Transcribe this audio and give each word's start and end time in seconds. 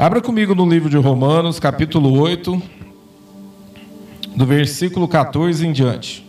Abra 0.00 0.20
comigo 0.20 0.54
no 0.54 0.64
livro 0.64 0.88
de 0.88 0.96
Romanos, 0.96 1.58
capítulo 1.58 2.20
8, 2.20 2.62
do 4.36 4.46
versículo 4.46 5.08
14 5.08 5.66
em 5.66 5.72
diante. 5.72 6.24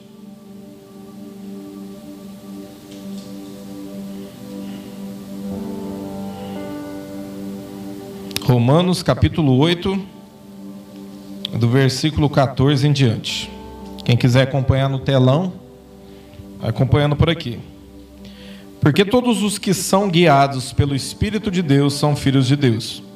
Romanos, 8.41 9.03
capítulo 9.03 9.55
8, 9.59 10.01
do 11.59 11.69
versículo 11.69 12.27
14 12.27 12.87
em 12.87 12.91
diante. 12.91 13.51
Quem 14.03 14.17
quiser 14.17 14.41
acompanhar 14.41 14.89
no 14.89 14.97
telão, 14.97 15.53
acompanhando 16.59 17.15
por 17.15 17.29
aqui. 17.29 17.59
Porque 18.81 19.05
todos 19.05 19.43
os 19.43 19.59
que 19.59 19.75
são 19.75 20.09
guiados 20.09 20.73
pelo 20.73 20.95
Espírito 20.95 21.51
de 21.51 21.61
Deus 21.61 21.93
são 21.93 22.15
filhos 22.15 22.47
de 22.47 22.55
Deus. 22.55 23.07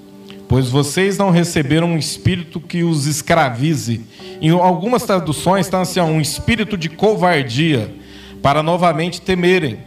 Pois 0.53 0.69
vocês 0.69 1.17
não 1.17 1.31
receberam 1.31 1.87
um 1.87 1.97
espírito 1.97 2.59
que 2.59 2.83
os 2.83 3.07
escravize. 3.07 4.01
Em 4.39 4.51
algumas 4.51 5.01
traduções 5.01 5.65
está 5.65 5.81
assim, 5.81 5.99
um 5.99 6.21
espírito 6.21 6.77
de 6.77 6.89
covardia, 6.89 7.91
para 8.39 8.61
novamente 8.61 9.19
temerem. 9.19 9.79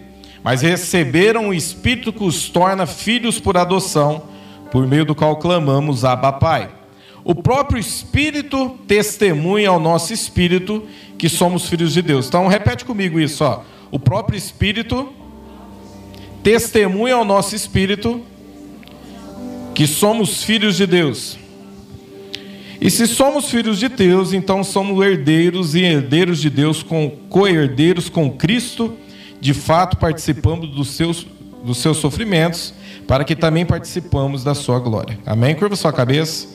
Mas 0.43 0.63
receberam 0.63 1.45
um 1.45 1.55
espírito 1.55 2.13
que 2.13 2.25
os 2.25 2.49
torna 2.49 2.85
filhos 2.85 3.39
por 3.39 3.57
adoção, 3.57 4.25
por 4.73 4.85
meio 4.89 5.05
do 5.05 5.15
qual 5.15 5.37
clamamos 5.37 6.05
Abba 6.05 6.33
Pai. 6.33 6.69
O 7.23 7.33
próprio 7.33 7.79
Espírito 7.79 8.77
testemunha 8.89 9.69
ao 9.69 9.79
nosso 9.79 10.13
espírito 10.13 10.83
que 11.17 11.29
somos 11.29 11.69
filhos 11.69 11.93
de 11.95 12.03
Deus. 12.03 12.27
Então 12.27 12.49
repete 12.49 12.85
comigo 12.85 13.21
isso, 13.21 13.45
ó. 13.45 13.63
O 13.89 14.01
próprio 14.01 14.37
Espírito 14.37 15.13
testemunha 16.43 17.15
ao 17.15 17.25
nosso 17.25 17.55
espírito 17.55 18.21
que 19.77 19.87
somos 19.87 20.43
filhos 20.43 20.75
de 20.75 20.87
Deus. 20.87 21.37
E 22.81 22.91
se 22.91 23.07
somos 23.07 23.51
filhos 23.51 23.79
de 23.79 23.91
Deus, 23.91 24.33
então 24.33 24.65
somos 24.65 25.05
herdeiros 25.05 25.75
e 25.75 25.83
herdeiros 25.83 26.41
de 26.41 26.49
Deus, 26.49 26.83
com 26.83 27.11
co-herdeiros 27.29 28.09
com 28.09 28.31
Cristo, 28.31 28.97
de 29.39 29.53
fato 29.53 29.99
participamos 29.99 30.71
dos 30.71 30.89
seus, 30.89 31.27
dos 31.63 31.77
seus 31.77 31.99
sofrimentos, 31.99 32.73
para 33.07 33.23
que 33.23 33.37
também 33.37 33.67
participamos 33.67 34.43
da 34.43 34.55
sua 34.55 34.79
glória. 34.79 35.19
Amém? 35.27 35.55
Curva 35.55 35.77
sua 35.77 35.93
cabeça. 35.93 36.49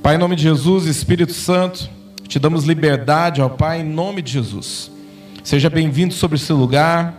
Pai, 0.00 0.14
em 0.14 0.18
nome 0.18 0.36
de 0.36 0.44
Jesus, 0.44 0.86
Espírito 0.86 1.32
Santo, 1.32 1.90
te 2.28 2.38
damos 2.38 2.62
liberdade, 2.62 3.42
ó 3.42 3.48
Pai, 3.48 3.80
em 3.80 3.84
nome 3.84 4.22
de 4.22 4.30
Jesus. 4.30 4.88
Seja 5.42 5.68
bem-vindo 5.68 6.14
sobre 6.14 6.36
esse 6.36 6.52
lugar, 6.52 7.12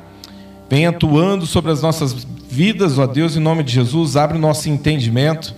venha 0.70 0.88
atuando 0.88 1.46
sobre 1.46 1.70
as 1.74 1.82
nossas 1.82 2.26
vidas, 2.58 2.98
ó 2.98 3.06
Deus, 3.06 3.38
em 3.38 3.40
nome 3.40 3.62
de 3.62 3.72
Jesus, 3.72 4.18
abre 4.18 4.36
o 4.36 4.42
nosso 4.42 4.68
entendimento, 4.68 5.54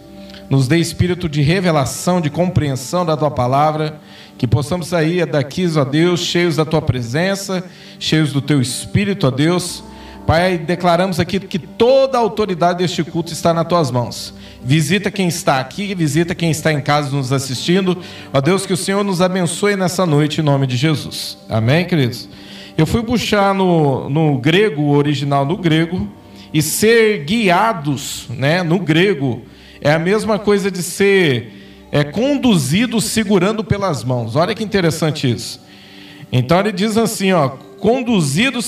nos 0.49 0.67
dê 0.67 0.79
espírito 0.79 1.29
de 1.29 1.41
revelação, 1.41 2.19
de 2.19 2.29
compreensão 2.29 3.05
da 3.05 3.15
tua 3.15 3.31
palavra, 3.31 4.01
que 4.37 4.45
possamos 4.45 4.87
sair 4.87 5.25
daqui, 5.25 5.65
ó 5.77 5.85
Deus, 5.85 6.19
cheios 6.19 6.57
da 6.57 6.65
tua 6.65 6.81
presença, 6.81 7.63
cheios 7.97 8.33
do 8.33 8.41
teu 8.41 8.59
espírito, 8.59 9.27
ó 9.27 9.31
Deus. 9.31 9.81
Pai, 10.27 10.57
declaramos 10.57 11.21
aqui 11.21 11.39
que 11.39 11.57
toda 11.57 12.17
a 12.17 12.21
autoridade 12.21 12.79
deste 12.79 13.01
culto 13.01 13.31
está 13.31 13.53
nas 13.53 13.65
tuas 13.65 13.89
mãos. 13.89 14.33
Visita 14.61 15.09
quem 15.09 15.29
está 15.29 15.61
aqui, 15.61 15.95
visita 15.95 16.35
quem 16.35 16.51
está 16.51 16.73
em 16.73 16.81
casa 16.81 17.15
nos 17.15 17.31
assistindo. 17.31 17.97
Ó 18.33 18.41
Deus, 18.41 18.65
que 18.65 18.73
o 18.73 18.77
Senhor 18.77 19.05
nos 19.05 19.21
abençoe 19.21 19.77
nessa 19.77 20.05
noite 20.05 20.41
em 20.41 20.43
nome 20.43 20.67
de 20.67 20.75
Jesus. 20.75 21.37
Amém, 21.47 21.85
queridos? 21.85 22.27
Eu 22.77 22.85
fui 22.85 23.01
buscar 23.01 23.55
no, 23.55 24.09
no 24.09 24.37
grego, 24.37 24.89
original 24.89 25.45
no 25.45 25.55
grego, 25.55 26.18
e 26.53 26.61
ser 26.61 27.23
guiados, 27.25 28.25
né, 28.29 28.63
no 28.63 28.79
grego, 28.79 29.43
é 29.81 29.91
a 29.91 29.99
mesma 29.99 30.39
coisa 30.39 30.69
de 30.69 30.81
ser 30.83 31.53
é, 31.91 32.03
conduzido 32.03 32.99
segurando 32.99 33.63
pelas 33.63 34.03
mãos. 34.03 34.35
Olha 34.35 34.55
que 34.55 34.63
interessante 34.63 35.31
isso. 35.31 35.61
Então 36.31 36.59
ele 36.59 36.71
diz 36.71 36.97
assim, 36.97 37.31
ó, 37.31 37.49
conduzido 37.79 38.59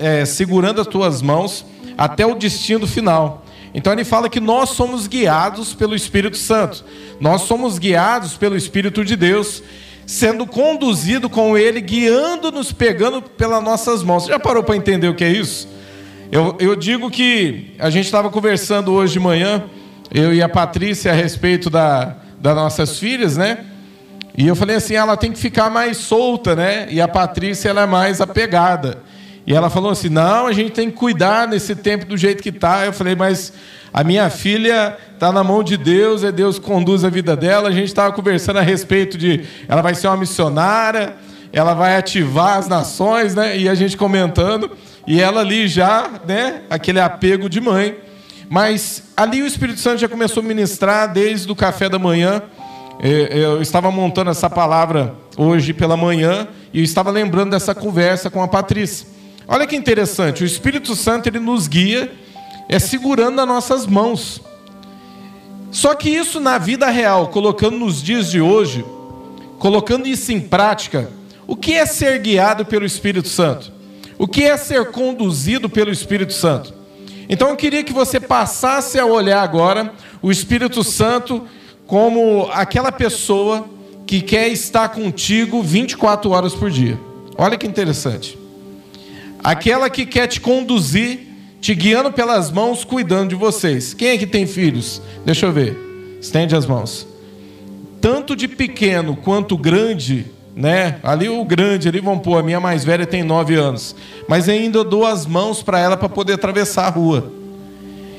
é, 0.00 0.24
segurando 0.24 0.80
as 0.80 0.86
tuas 0.86 1.22
mãos 1.22 1.64
até 1.96 2.26
o 2.26 2.34
destino 2.34 2.86
final. 2.86 3.44
Então 3.72 3.92
ele 3.92 4.04
fala 4.04 4.28
que 4.28 4.40
nós 4.40 4.70
somos 4.70 5.06
guiados 5.06 5.74
pelo 5.74 5.94
Espírito 5.94 6.36
Santo. 6.36 6.84
Nós 7.20 7.42
somos 7.42 7.78
guiados 7.78 8.34
pelo 8.36 8.56
Espírito 8.56 9.04
de 9.04 9.16
Deus, 9.16 9.62
sendo 10.06 10.46
conduzido 10.46 11.28
com 11.28 11.58
ele, 11.58 11.80
guiando-nos, 11.80 12.72
pegando 12.72 13.20
pelas 13.20 13.62
nossas 13.62 14.02
mãos. 14.02 14.24
Você 14.24 14.30
já 14.30 14.38
parou 14.38 14.62
para 14.62 14.76
entender 14.76 15.08
o 15.08 15.14
que 15.14 15.24
é 15.24 15.30
isso? 15.30 15.68
Eu, 16.34 16.56
eu 16.58 16.74
digo 16.74 17.08
que 17.12 17.76
a 17.78 17.88
gente 17.90 18.06
estava 18.06 18.28
conversando 18.28 18.92
hoje 18.92 19.12
de 19.12 19.20
manhã, 19.20 19.62
eu 20.12 20.34
e 20.34 20.42
a 20.42 20.48
Patrícia, 20.48 21.12
a 21.12 21.14
respeito 21.14 21.70
da, 21.70 22.16
das 22.40 22.56
nossas 22.56 22.98
filhas, 22.98 23.36
né? 23.36 23.64
E 24.36 24.44
eu 24.44 24.56
falei 24.56 24.74
assim, 24.74 24.94
ela 24.94 25.16
tem 25.16 25.30
que 25.30 25.38
ficar 25.38 25.70
mais 25.70 25.96
solta, 25.96 26.56
né? 26.56 26.88
E 26.90 27.00
a 27.00 27.06
Patrícia, 27.06 27.68
ela 27.68 27.82
é 27.82 27.86
mais 27.86 28.20
apegada. 28.20 28.98
E 29.46 29.54
ela 29.54 29.70
falou 29.70 29.92
assim, 29.92 30.08
não, 30.08 30.48
a 30.48 30.52
gente 30.52 30.72
tem 30.72 30.90
que 30.90 30.96
cuidar 30.96 31.46
nesse 31.46 31.76
tempo 31.76 32.04
do 32.04 32.16
jeito 32.16 32.42
que 32.42 32.48
está. 32.48 32.84
Eu 32.84 32.92
falei, 32.92 33.14
mas 33.14 33.52
a 33.92 34.02
minha 34.02 34.28
filha 34.28 34.98
está 35.12 35.30
na 35.30 35.44
mão 35.44 35.62
de 35.62 35.76
Deus, 35.76 36.24
é 36.24 36.32
Deus 36.32 36.58
que 36.58 36.64
conduz 36.64 37.04
a 37.04 37.08
vida 37.08 37.36
dela. 37.36 37.68
A 37.68 37.72
gente 37.72 37.86
estava 37.86 38.12
conversando 38.12 38.58
a 38.58 38.62
respeito 38.62 39.16
de, 39.16 39.44
ela 39.68 39.82
vai 39.82 39.94
ser 39.94 40.08
uma 40.08 40.16
missionária, 40.16 41.14
ela 41.52 41.74
vai 41.74 41.96
ativar 41.96 42.58
as 42.58 42.66
nações, 42.66 43.36
né? 43.36 43.56
E 43.56 43.68
a 43.68 43.74
gente 43.76 43.96
comentando. 43.96 44.68
E 45.06 45.20
ela 45.20 45.40
ali 45.40 45.68
já, 45.68 46.10
né, 46.26 46.62
aquele 46.70 47.00
apego 47.00 47.48
de 47.48 47.60
mãe. 47.60 47.96
Mas 48.48 49.02
ali 49.16 49.42
o 49.42 49.46
Espírito 49.46 49.80
Santo 49.80 49.98
já 49.98 50.08
começou 50.08 50.42
a 50.42 50.46
ministrar 50.46 51.12
desde 51.12 51.50
o 51.50 51.56
café 51.56 51.88
da 51.88 51.98
manhã. 51.98 52.42
É, 53.00 53.38
eu 53.38 53.60
estava 53.60 53.90
montando 53.90 54.30
essa 54.30 54.48
palavra 54.48 55.14
hoje 55.36 55.72
pela 55.72 55.96
manhã 55.96 56.46
e 56.72 56.78
eu 56.78 56.84
estava 56.84 57.10
lembrando 57.10 57.50
dessa 57.50 57.74
conversa 57.74 58.30
com 58.30 58.42
a 58.42 58.48
Patrícia. 58.48 59.06
Olha 59.46 59.66
que 59.66 59.76
interessante, 59.76 60.42
o 60.42 60.46
Espírito 60.46 60.94
Santo 60.94 61.28
ele 61.28 61.38
nos 61.38 61.68
guia 61.68 62.10
é 62.68 62.78
segurando 62.78 63.40
as 63.40 63.46
nossas 63.46 63.86
mãos. 63.86 64.40
Só 65.70 65.94
que 65.94 66.08
isso 66.08 66.40
na 66.40 66.56
vida 66.56 66.88
real, 66.88 67.28
colocando 67.28 67.76
nos 67.76 68.02
dias 68.02 68.30
de 68.30 68.40
hoje, 68.40 68.84
colocando 69.58 70.06
isso 70.06 70.32
em 70.32 70.40
prática, 70.40 71.10
o 71.46 71.56
que 71.56 71.74
é 71.74 71.84
ser 71.84 72.18
guiado 72.20 72.64
pelo 72.64 72.86
Espírito 72.86 73.28
Santo? 73.28 73.73
O 74.24 74.26
que 74.26 74.44
é 74.44 74.56
ser 74.56 74.86
conduzido 74.86 75.68
pelo 75.68 75.90
Espírito 75.90 76.32
Santo? 76.32 76.72
Então 77.28 77.50
eu 77.50 77.56
queria 77.56 77.84
que 77.84 77.92
você 77.92 78.18
passasse 78.18 78.98
a 78.98 79.04
olhar 79.04 79.42
agora 79.42 79.92
o 80.22 80.32
Espírito 80.32 80.82
Santo 80.82 81.46
como 81.86 82.48
aquela 82.50 82.90
pessoa 82.90 83.68
que 84.06 84.22
quer 84.22 84.48
estar 84.48 84.88
contigo 84.88 85.62
24 85.62 86.30
horas 86.30 86.54
por 86.54 86.70
dia. 86.70 86.98
Olha 87.36 87.58
que 87.58 87.66
interessante. 87.66 88.38
Aquela 89.40 89.90
que 89.90 90.06
quer 90.06 90.26
te 90.26 90.40
conduzir, 90.40 91.28
te 91.60 91.74
guiando 91.74 92.10
pelas 92.10 92.50
mãos, 92.50 92.82
cuidando 92.82 93.28
de 93.28 93.34
vocês. 93.34 93.92
Quem 93.92 94.08
é 94.08 94.16
que 94.16 94.26
tem 94.26 94.46
filhos? 94.46 95.02
Deixa 95.26 95.44
eu 95.44 95.52
ver. 95.52 95.76
Estende 96.18 96.56
as 96.56 96.64
mãos. 96.64 97.06
Tanto 98.00 98.34
de 98.34 98.48
pequeno 98.48 99.16
quanto 99.16 99.58
grande, 99.58 100.32
né? 100.56 100.98
Ali 101.02 101.28
o 101.28 101.44
grande, 101.44 101.88
ali 101.88 102.00
vão 102.00 102.18
pôr, 102.18 102.38
a 102.38 102.42
minha 102.42 102.60
mais 102.60 102.84
velha 102.84 103.06
tem 103.06 103.22
nove 103.22 103.54
anos. 103.54 103.94
Mas 104.28 104.48
ainda 104.48 104.84
dou 104.84 105.04
as 105.04 105.26
mãos 105.26 105.62
para 105.62 105.78
ela 105.78 105.96
para 105.96 106.08
poder 106.08 106.34
atravessar 106.34 106.86
a 106.86 106.90
rua. 106.90 107.32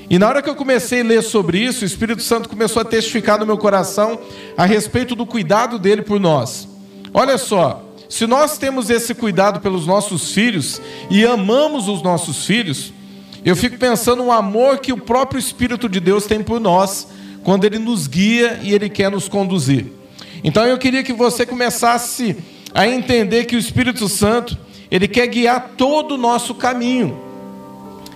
E 0.10 0.20
na 0.20 0.28
hora 0.28 0.42
que 0.42 0.50
eu 0.50 0.56
comecei 0.56 1.02
a 1.02 1.04
ler 1.04 1.24
sobre 1.24 1.58
isso, 1.60 1.84
o 1.84 1.88
Espírito 1.88 2.22
Santo 2.22 2.50
começou 2.50 2.82
a 2.82 2.86
testificar 2.86 3.40
no 3.40 3.46
meu 3.46 3.58
coração 3.58 4.20
a 4.56 4.66
respeito 4.66 5.16
do 5.16 5.26
cuidado 5.26 5.80
dele 5.80 6.02
por 6.02 6.20
nós. 6.20 6.68
Olha 7.14 7.38
só, 7.38 7.84
se 8.08 8.28
nós 8.28 8.58
temos 8.58 8.90
esse 8.90 9.16
cuidado 9.16 9.60
pelos 9.62 9.88
nossos 9.88 10.32
filhos 10.32 10.80
e 11.10 11.26
amamos 11.26 11.88
os 11.88 12.04
nossos 12.04 12.46
filhos, 12.46 12.94
eu 13.44 13.56
fico 13.56 13.78
pensando 13.78 14.24
no 14.24 14.32
amor 14.32 14.80
que 14.80 14.94
o 14.94 14.98
próprio 14.98 15.40
Espírito 15.40 15.90
de 15.90 16.00
Deus 16.00 16.26
tem 16.26 16.44
por 16.44 16.60
nós, 16.60 17.08
quando 17.44 17.64
ele 17.64 17.80
nos 17.80 18.06
guia 18.08 18.60
e 18.62 18.74
ele 18.74 18.90
quer 18.90 19.10
nos 19.10 19.28
conduzir. 19.28 19.88
Então 20.46 20.64
eu 20.64 20.78
queria 20.78 21.02
que 21.02 21.12
você 21.12 21.44
começasse 21.44 22.38
a 22.72 22.88
entender 22.88 23.46
que 23.46 23.56
o 23.56 23.60
Espírito 23.60 24.08
Santo, 24.08 24.56
ele 24.92 25.08
quer 25.08 25.26
guiar 25.26 25.72
todo 25.76 26.12
o 26.14 26.18
nosso 26.20 26.54
caminho. 26.54 27.20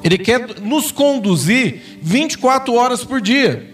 Ele 0.04 0.16
quer 0.16 0.60
nos 0.62 0.92
conduzir 0.92 1.82
24 2.04 2.72
horas 2.76 3.04
por 3.04 3.20
dia. 3.20 3.68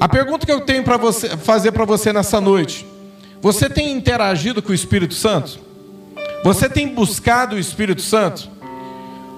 A 0.00 0.08
pergunta 0.08 0.46
que 0.46 0.50
eu 0.50 0.62
tenho 0.62 0.82
para 0.82 0.98
fazer 1.44 1.72
para 1.72 1.84
você 1.84 2.10
nessa 2.10 2.40
noite: 2.40 2.86
você 3.42 3.68
tem 3.68 3.92
interagido 3.92 4.62
com 4.62 4.72
o 4.72 4.74
Espírito 4.74 5.12
Santo? 5.12 5.60
Você 6.42 6.70
tem 6.70 6.88
buscado 6.88 7.54
o 7.54 7.58
Espírito 7.58 8.00
Santo? 8.00 8.50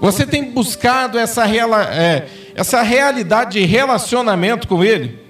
Você 0.01 0.25
tem 0.25 0.53
buscado 0.53 1.19
essa, 1.19 1.45
é, 1.49 2.29
essa 2.55 2.81
realidade 2.83 3.59
de 3.59 3.67
relacionamento 3.67 4.69
com 4.69 4.85
Ele? 4.85 5.24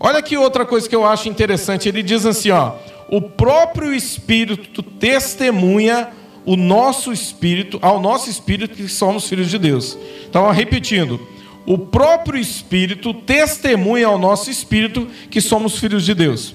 Olha 0.00 0.22
que 0.22 0.36
outra 0.36 0.64
coisa 0.64 0.88
que 0.88 0.94
eu 0.94 1.04
acho 1.04 1.28
interessante. 1.28 1.88
Ele 1.88 2.02
diz 2.02 2.24
assim, 2.24 2.50
ó, 2.50 2.74
o 3.08 3.20
próprio 3.20 3.92
Espírito 3.92 4.82
testemunha 4.82 6.08
o 6.48 6.56
nosso 6.56 7.12
espírito, 7.12 7.78
ao 7.82 8.00
nosso 8.00 8.30
espírito 8.30 8.74
que 8.74 8.88
somos 8.88 9.28
filhos 9.28 9.50
de 9.50 9.58
Deus. 9.58 9.98
Então, 10.26 10.50
repetindo, 10.50 11.20
o 11.66 11.76
próprio 11.76 12.40
Espírito 12.40 13.12
testemunha 13.12 14.06
ao 14.06 14.18
nosso 14.18 14.50
espírito 14.50 15.06
que 15.30 15.42
somos 15.42 15.78
filhos 15.78 16.06
de 16.06 16.14
Deus. 16.14 16.54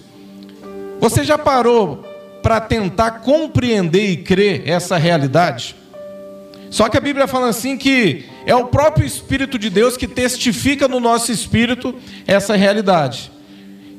Você 0.99 1.23
já 1.23 1.37
parou 1.37 2.03
para 2.41 2.59
tentar 2.59 3.19
compreender 3.21 4.09
e 4.09 4.17
crer 4.17 4.67
essa 4.67 4.97
realidade? 4.97 5.75
Só 6.71 6.89
que 6.89 6.97
a 6.97 7.01
Bíblia 7.01 7.27
fala 7.27 7.49
assim 7.49 7.77
que 7.77 8.25
é 8.45 8.55
o 8.55 8.65
próprio 8.65 9.05
Espírito 9.05 9.57
de 9.57 9.69
Deus 9.69 9.97
que 9.97 10.07
testifica 10.07 10.87
no 10.87 10.99
nosso 10.99 11.31
espírito 11.31 11.95
essa 12.27 12.55
realidade. 12.55 13.31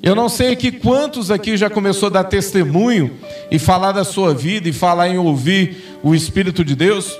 Eu 0.02 0.14
não 0.14 0.28
sei 0.28 0.52
aqui 0.52 0.70
quantos 0.70 1.30
aqui 1.30 1.56
já 1.56 1.70
começou 1.70 2.08
a 2.08 2.12
dar 2.12 2.24
testemunho 2.24 3.12
e 3.50 3.58
falar 3.58 3.92
da 3.92 4.04
sua 4.04 4.34
vida 4.34 4.68
e 4.68 4.72
falar 4.72 5.08
em 5.08 5.16
ouvir 5.16 5.98
o 6.02 6.14
Espírito 6.14 6.62
de 6.62 6.76
Deus. 6.76 7.18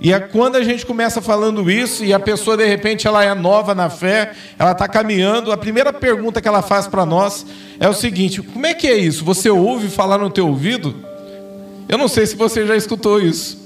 E 0.00 0.12
é 0.12 0.18
quando 0.18 0.56
a 0.56 0.64
gente 0.64 0.84
começa 0.84 1.22
falando 1.22 1.70
isso 1.70 2.04
e 2.04 2.12
a 2.12 2.18
pessoa 2.18 2.56
de 2.56 2.66
repente 2.66 3.06
ela 3.06 3.24
é 3.24 3.32
nova 3.36 3.72
na 3.72 3.88
fé, 3.88 4.32
ela 4.58 4.72
está 4.72 4.88
caminhando, 4.88 5.52
a 5.52 5.56
primeira 5.56 5.92
pergunta 5.92 6.40
que 6.40 6.48
ela 6.48 6.60
faz 6.60 6.88
para 6.88 7.06
nós 7.06 7.46
é 7.78 7.88
o 7.88 7.94
seguinte: 7.94 8.42
como 8.42 8.66
é 8.66 8.74
que 8.74 8.88
é 8.88 8.96
isso? 8.96 9.24
Você 9.24 9.48
ouve 9.48 9.88
falar 9.88 10.18
no 10.18 10.28
teu 10.28 10.48
ouvido? 10.48 10.92
Eu 11.88 11.96
não 11.96 12.08
sei 12.08 12.26
se 12.26 12.34
você 12.34 12.66
já 12.66 12.74
escutou 12.74 13.20
isso. 13.20 13.63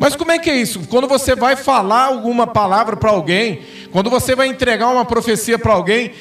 Mas 0.00 0.16
como 0.16 0.32
é 0.32 0.38
que 0.38 0.48
é 0.48 0.56
isso? 0.56 0.80
Quando 0.88 1.06
você 1.06 1.36
vai 1.36 1.56
falar 1.56 2.06
alguma 2.06 2.46
palavra 2.46 2.96
para 2.96 3.10
alguém, 3.10 3.60
quando 3.92 4.08
você 4.08 4.34
vai 4.34 4.48
entregar 4.48 4.88
uma 4.88 5.04
profecia 5.04 5.58
para 5.58 5.74
alguém, 5.74 6.12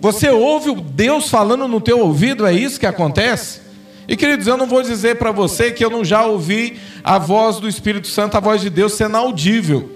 você 0.00 0.28
ouve 0.28 0.74
Deus 0.74 1.30
falando 1.30 1.68
no 1.68 1.80
teu 1.80 2.00
ouvido? 2.00 2.44
É 2.44 2.52
isso 2.52 2.80
que 2.80 2.86
acontece? 2.86 3.60
E 4.08 4.16
queridos, 4.16 4.48
eu 4.48 4.56
não 4.56 4.66
vou 4.66 4.82
dizer 4.82 5.18
para 5.18 5.30
você 5.30 5.70
que 5.70 5.84
eu 5.84 5.88
não 5.88 6.04
já 6.04 6.26
ouvi 6.26 6.80
a 7.04 7.16
voz 7.16 7.60
do 7.60 7.68
Espírito 7.68 8.08
Santo, 8.08 8.36
a 8.36 8.40
voz 8.40 8.60
de 8.60 8.68
Deus 8.70 8.94
sendo 8.94 9.16
audível. 9.16 9.88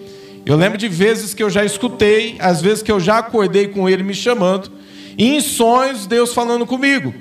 Eu 0.47 0.55
lembro 0.55 0.79
de 0.79 0.87
vezes 0.87 1.35
que 1.35 1.43
eu 1.43 1.50
já 1.50 1.65
escutei, 1.65 2.37
às 2.38 2.62
vezes 2.62 2.81
que 2.81 2.93
eu 2.93 3.00
já 3.00 3.19
acordei 3.19 3.67
com 3.67 3.88
ele 3.88 4.05
me 4.05 4.15
chamando, 4.15 4.71
e 5.19 5.35
em 5.35 5.41
sonhos 5.41 6.06
Deus 6.06 6.33
falando 6.33 6.65
comigo. 6.65 7.12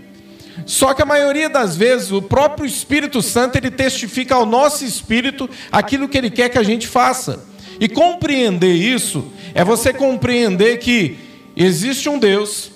Só 0.65 0.93
que 0.93 1.01
a 1.01 1.05
maioria 1.05 1.49
das 1.49 1.75
vezes 1.75 2.11
o 2.11 2.21
próprio 2.21 2.65
Espírito 2.65 3.21
Santo 3.21 3.57
ele 3.57 3.71
testifica 3.71 4.35
ao 4.35 4.45
nosso 4.45 4.85
espírito 4.85 5.49
aquilo 5.71 6.07
que 6.07 6.17
ele 6.17 6.29
quer 6.29 6.49
que 6.49 6.57
a 6.57 6.63
gente 6.63 6.87
faça. 6.87 7.45
E 7.79 7.89
compreender 7.89 8.73
isso 8.73 9.25
é 9.53 9.63
você 9.63 9.91
compreender 9.91 10.77
que 10.77 11.17
existe 11.55 12.07
um 12.07 12.19
Deus 12.19 12.71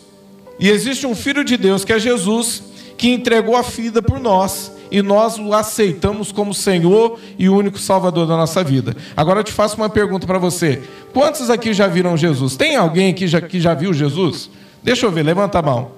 e 0.60 0.70
existe 0.70 1.06
um 1.06 1.16
filho 1.16 1.44
de 1.44 1.58
Deus 1.58 1.86
que 1.86 1.94
é 1.94 2.00
Jesus 2.00 2.64
que 2.98 3.10
entregou 3.10 3.56
a 3.56 3.62
vida 3.62 4.02
por 4.02 4.20
nós 4.20 4.72
e 4.90 5.02
nós 5.02 5.38
o 5.38 5.54
aceitamos 5.54 6.32
como 6.32 6.54
Senhor 6.54 7.20
e 7.38 7.50
único 7.50 7.78
Salvador 7.78 8.26
da 8.28 8.38
nossa 8.38 8.64
vida. 8.64 8.96
Agora 9.16 9.40
eu 9.40 9.44
te 9.44 9.52
faço 9.52 9.78
uma 9.78 9.90
pergunta 9.90 10.26
para 10.26 10.40
você: 10.40 10.82
quantos 11.14 11.50
aqui 11.50 11.74
já 11.74 11.88
viram 11.88 12.16
Jesus? 12.16 12.56
Tem 12.56 12.76
alguém 12.76 13.10
aqui 13.10 13.28
já, 13.28 13.42
que 13.42 13.60
já 13.60 13.74
viu 13.74 13.94
Jesus? 13.94 14.50
Deixa 14.82 15.06
eu 15.06 15.12
ver, 15.12 15.24
levanta 15.24 15.60
a 15.60 15.62
mão. 15.62 15.92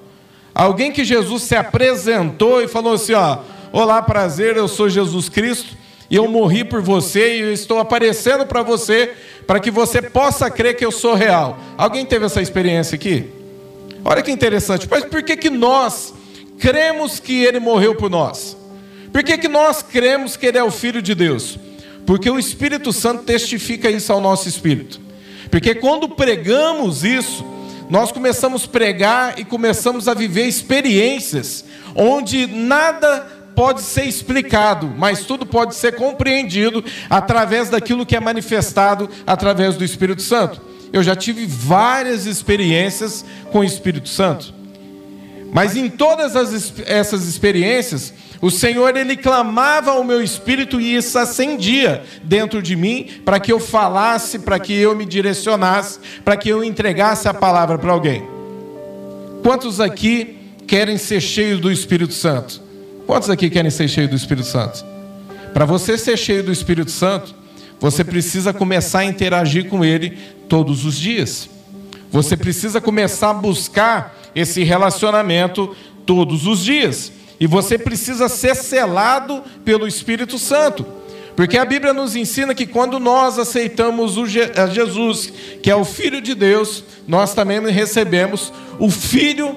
Alguém 0.57 0.91
que 0.91 1.05
Jesus 1.05 1.43
se 1.43 1.55
apresentou 1.55 2.63
e 2.63 2.67
falou 2.67 2.95
assim: 2.95 3.13
ó, 3.13 3.37
olá, 3.71 4.01
prazer, 4.01 4.57
eu 4.57 4.67
sou 4.67 4.89
Jesus 4.89 5.29
Cristo 5.29 5.77
e 6.09 6.15
eu 6.15 6.27
morri 6.27 6.63
por 6.63 6.81
você 6.81 7.37
e 7.37 7.41
eu 7.41 7.53
estou 7.53 7.77
aparecendo 7.77 8.43
para 8.43 8.63
você 8.63 9.13
para 9.45 9.59
que 9.59 9.69
você 9.69 10.01
possa 10.01 10.49
crer 10.49 10.75
que 10.75 10.83
eu 10.83 10.91
sou 10.91 11.13
real. 11.13 11.59
Alguém 11.77 12.03
teve 12.07 12.25
essa 12.25 12.41
experiência 12.41 12.95
aqui? 12.95 13.29
Olha 14.03 14.23
que 14.23 14.31
interessante. 14.31 14.87
Mas 14.89 15.05
por 15.05 15.21
que, 15.21 15.37
que 15.37 15.51
nós 15.51 16.11
cremos 16.57 17.19
que 17.19 17.43
ele 17.43 17.59
morreu 17.59 17.93
por 17.93 18.09
nós? 18.09 18.57
Por 19.13 19.23
que, 19.23 19.37
que 19.37 19.47
nós 19.47 19.83
cremos 19.83 20.35
que 20.35 20.47
ele 20.47 20.57
é 20.57 20.63
o 20.63 20.71
Filho 20.71 21.03
de 21.03 21.13
Deus? 21.13 21.59
Porque 22.03 22.31
o 22.31 22.39
Espírito 22.39 22.91
Santo 22.91 23.25
testifica 23.25 23.91
isso 23.91 24.11
ao 24.11 24.19
nosso 24.19 24.49
espírito. 24.49 24.99
Porque 25.51 25.75
quando 25.75 26.09
pregamos 26.09 27.03
isso, 27.03 27.45
nós 27.89 28.11
começamos 28.11 28.65
a 28.65 28.67
pregar 28.67 29.39
e 29.39 29.45
começamos 29.45 30.07
a 30.07 30.13
viver 30.13 30.45
experiências 30.45 31.63
onde 31.95 32.45
nada 32.47 33.25
pode 33.55 33.81
ser 33.81 34.03
explicado, 34.03 34.93
mas 34.97 35.25
tudo 35.25 35.43
pode 35.43 35.73
ser 35.73 35.95
compreendido 35.95 36.85
através 37.09 37.69
daquilo 37.69 38.05
que 38.05 38.15
é 38.15 38.19
manifestado 38.19 39.09
através 39.25 39.75
do 39.75 39.83
Espírito 39.83 40.21
Santo. 40.21 40.61
Eu 40.93 41.01
já 41.01 41.15
tive 41.15 41.45
várias 41.47 42.27
experiências 42.27 43.25
com 43.51 43.59
o 43.59 43.63
Espírito 43.63 44.09
Santo. 44.09 44.53
Mas 45.51 45.75
em 45.75 45.89
todas 45.89 46.35
as, 46.35 46.73
essas 46.85 47.25
experiências, 47.25 48.13
o 48.41 48.51
Senhor 48.51 48.95
ele 48.95 49.17
clamava 49.17 49.91
ao 49.91 50.03
meu 50.03 50.21
espírito 50.21 50.79
e 50.79 50.95
isso 50.95 51.17
acendia 51.17 52.03
dentro 52.23 52.61
de 52.61 52.75
mim 52.75 53.07
para 53.25 53.39
que 53.39 53.51
eu 53.51 53.59
falasse, 53.59 54.39
para 54.39 54.59
que 54.59 54.73
eu 54.73 54.95
me 54.95 55.05
direcionasse, 55.05 55.99
para 56.23 56.37
que 56.37 56.49
eu 56.49 56.63
entregasse 56.63 57.27
a 57.27 57.33
palavra 57.33 57.77
para 57.77 57.91
alguém. 57.91 58.23
Quantos 59.41 59.79
aqui 59.79 60.37
querem 60.67 60.97
ser 60.97 61.21
cheios 61.21 61.59
do 61.59 61.71
Espírito 61.71 62.13
Santo? 62.13 62.61
Quantos 63.07 63.29
aqui 63.29 63.49
querem 63.49 63.71
ser 63.71 63.87
cheios 63.87 64.09
do 64.09 64.15
Espírito 64.15 64.47
Santo? 64.47 64.85
Para 65.53 65.65
você 65.65 65.97
ser 65.97 66.17
cheio 66.17 66.43
do 66.43 66.51
Espírito 66.51 66.91
Santo, 66.91 67.33
você 67.79 68.03
precisa 68.03 68.53
começar 68.53 68.99
a 68.99 69.05
interagir 69.05 69.69
com 69.69 69.83
ele 69.83 70.17
todos 70.49 70.85
os 70.85 70.97
dias. 70.97 71.49
Você 72.11 72.35
precisa 72.37 72.81
começar 72.81 73.31
a 73.31 73.33
buscar 73.33 74.15
esse 74.35 74.63
relacionamento 74.63 75.75
todos 76.05 76.45
os 76.45 76.63
dias. 76.63 77.11
E 77.39 77.45
você 77.45 77.77
precisa 77.77 78.27
ser 78.27 78.55
selado 78.55 79.43
pelo 79.63 79.87
Espírito 79.87 80.39
Santo. 80.39 80.85
Porque 81.35 81.57
a 81.57 81.65
Bíblia 81.65 81.93
nos 81.93 82.15
ensina 82.15 82.55
que 82.55 82.65
quando 82.65 82.99
nós 82.99 83.37
aceitamos 83.37 84.15
Jesus, 84.73 85.31
que 85.61 85.69
é 85.69 85.75
o 85.75 85.85
Filho 85.85 86.19
de 86.19 86.33
Deus, 86.33 86.83
nós 87.07 87.35
também 87.35 87.61
recebemos 87.69 88.51
o 88.79 88.89
Filho 88.89 89.55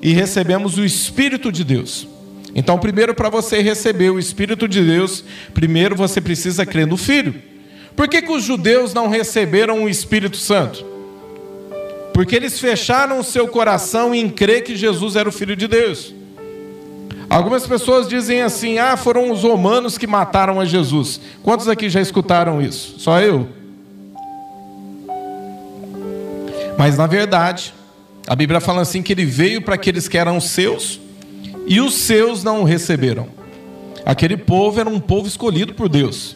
e 0.00 0.14
recebemos 0.14 0.78
o 0.78 0.84
Espírito 0.84 1.52
de 1.52 1.62
Deus. 1.62 2.08
Então, 2.54 2.78
primeiro, 2.78 3.14
para 3.14 3.28
você 3.28 3.60
receber 3.60 4.08
o 4.08 4.18
Espírito 4.18 4.66
de 4.66 4.82
Deus, 4.82 5.22
primeiro 5.52 5.94
você 5.94 6.22
precisa 6.22 6.64
crer 6.64 6.86
no 6.86 6.96
Filho. 6.96 7.34
Por 7.94 8.08
que, 8.08 8.22
que 8.22 8.32
os 8.32 8.42
judeus 8.42 8.94
não 8.94 9.08
receberam 9.08 9.84
o 9.84 9.90
Espírito 9.90 10.38
Santo? 10.38 10.84
Porque 12.14 12.34
eles 12.34 12.58
fecharam 12.58 13.18
o 13.18 13.24
seu 13.24 13.46
coração 13.46 14.14
em 14.14 14.28
crer 14.30 14.64
que 14.64 14.74
Jesus 14.74 15.16
era 15.16 15.28
o 15.28 15.32
Filho 15.32 15.54
de 15.54 15.68
Deus. 15.68 16.14
Algumas 17.30 17.64
pessoas 17.64 18.08
dizem 18.08 18.42
assim: 18.42 18.78
ah, 18.78 18.96
foram 18.96 19.30
os 19.30 19.44
romanos 19.44 19.96
que 19.96 20.06
mataram 20.06 20.58
a 20.58 20.64
Jesus. 20.64 21.20
Quantos 21.44 21.68
aqui 21.68 21.88
já 21.88 22.00
escutaram 22.00 22.60
isso? 22.60 22.98
Só 22.98 23.20
eu? 23.20 23.48
Mas 26.76 26.98
na 26.98 27.06
verdade, 27.06 27.72
a 28.26 28.34
Bíblia 28.34 28.60
fala 28.60 28.82
assim: 28.82 29.00
que 29.00 29.12
ele 29.12 29.24
veio 29.24 29.62
para 29.62 29.76
aqueles 29.76 30.08
que 30.08 30.18
eram 30.18 30.40
seus 30.40 30.98
e 31.68 31.80
os 31.80 31.94
seus 31.94 32.42
não 32.42 32.62
o 32.62 32.64
receberam. 32.64 33.28
Aquele 34.04 34.36
povo 34.36 34.80
era 34.80 34.88
um 34.88 34.98
povo 34.98 35.28
escolhido 35.28 35.72
por 35.72 35.88
Deus. 35.88 36.34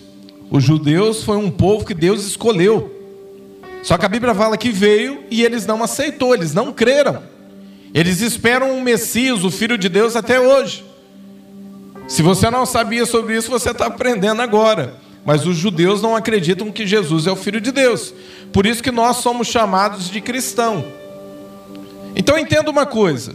Os 0.49 0.62
judeus 0.62 1.25
foi 1.25 1.37
um 1.37 1.50
povo 1.50 1.85
que 1.85 1.95
Deus 1.95 2.25
escolheu. 2.25 2.92
Só 3.83 3.99
que 3.99 4.07
a 4.07 4.09
Bíblia 4.09 4.33
fala 4.33 4.57
que 4.57 4.71
veio 4.71 5.25
e 5.28 5.42
eles 5.42 5.66
não 5.66 5.83
aceitou, 5.83 6.35
eles 6.35 6.54
não 6.54 6.73
creram. 6.73 7.35
Eles 7.95 8.21
esperam 8.21 8.73
um 8.73 8.83
Messias, 8.83 9.45
o 9.45 9.50
Filho 9.52 9.78
de 9.78 9.88
Deus, 9.88 10.16
até 10.16 10.40
hoje. 10.40 10.85
Se 12.06 12.23
você 12.23 12.50
não 12.50 12.66
sabia 12.66 13.06
sobre 13.06 13.37
isso, 13.37 13.50
você 13.50 13.70
está 13.70 13.87
aprendendo 13.87 14.42
agora. 14.42 14.94
Mas 15.25 15.46
os 15.46 15.56
judeus 15.56 16.02
não 16.02 16.14
acreditam 16.14 16.70
que 16.70 16.87
Jesus 16.87 17.26
é 17.26 17.32
o 17.32 17.37
Filho 17.37 17.61
de 17.61 17.73
Deus. 17.73 18.12
Por 18.52 18.66
isso 18.66 18.82
que 18.82 18.90
nós 18.90 19.16
somos 19.16 19.49
chamados 19.49 20.11
de 20.11 20.20
cristão. 20.20 20.84
Então 22.14 22.38
entenda 22.38 22.70
uma 22.70 22.84
coisa. 22.84 23.34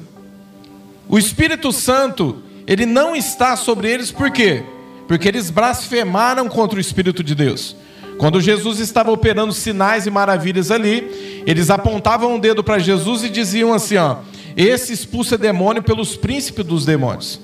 O 1.07 1.17
Espírito 1.17 1.71
Santo, 1.71 2.43
ele 2.67 2.85
não 2.85 3.15
está 3.15 3.55
sobre 3.55 3.91
eles 3.91 4.11
por 4.11 4.29
quê? 4.29 4.63
Porque 5.07 5.27
eles 5.27 5.49
blasfemaram 5.49 6.47
contra 6.47 6.77
o 6.77 6.81
Espírito 6.81 7.23
de 7.23 7.33
Deus. 7.33 7.75
Quando 8.19 8.39
Jesus 8.39 8.79
estava 8.79 9.11
operando 9.11 9.51
sinais 9.51 10.05
e 10.05 10.11
maravilhas 10.11 10.69
ali, 10.69 11.43
eles 11.47 11.71
apontavam 11.71 12.35
um 12.35 12.39
dedo 12.39 12.63
para 12.63 12.77
Jesus 12.77 13.23
e 13.23 13.29
diziam 13.29 13.73
assim: 13.73 13.97
ó, 13.97 14.17
esse 14.55 14.93
expulsa 14.93 15.37
demônio 15.37 15.81
pelos 15.81 16.15
príncipes 16.15 16.65
dos 16.65 16.85
demônios. 16.85 17.39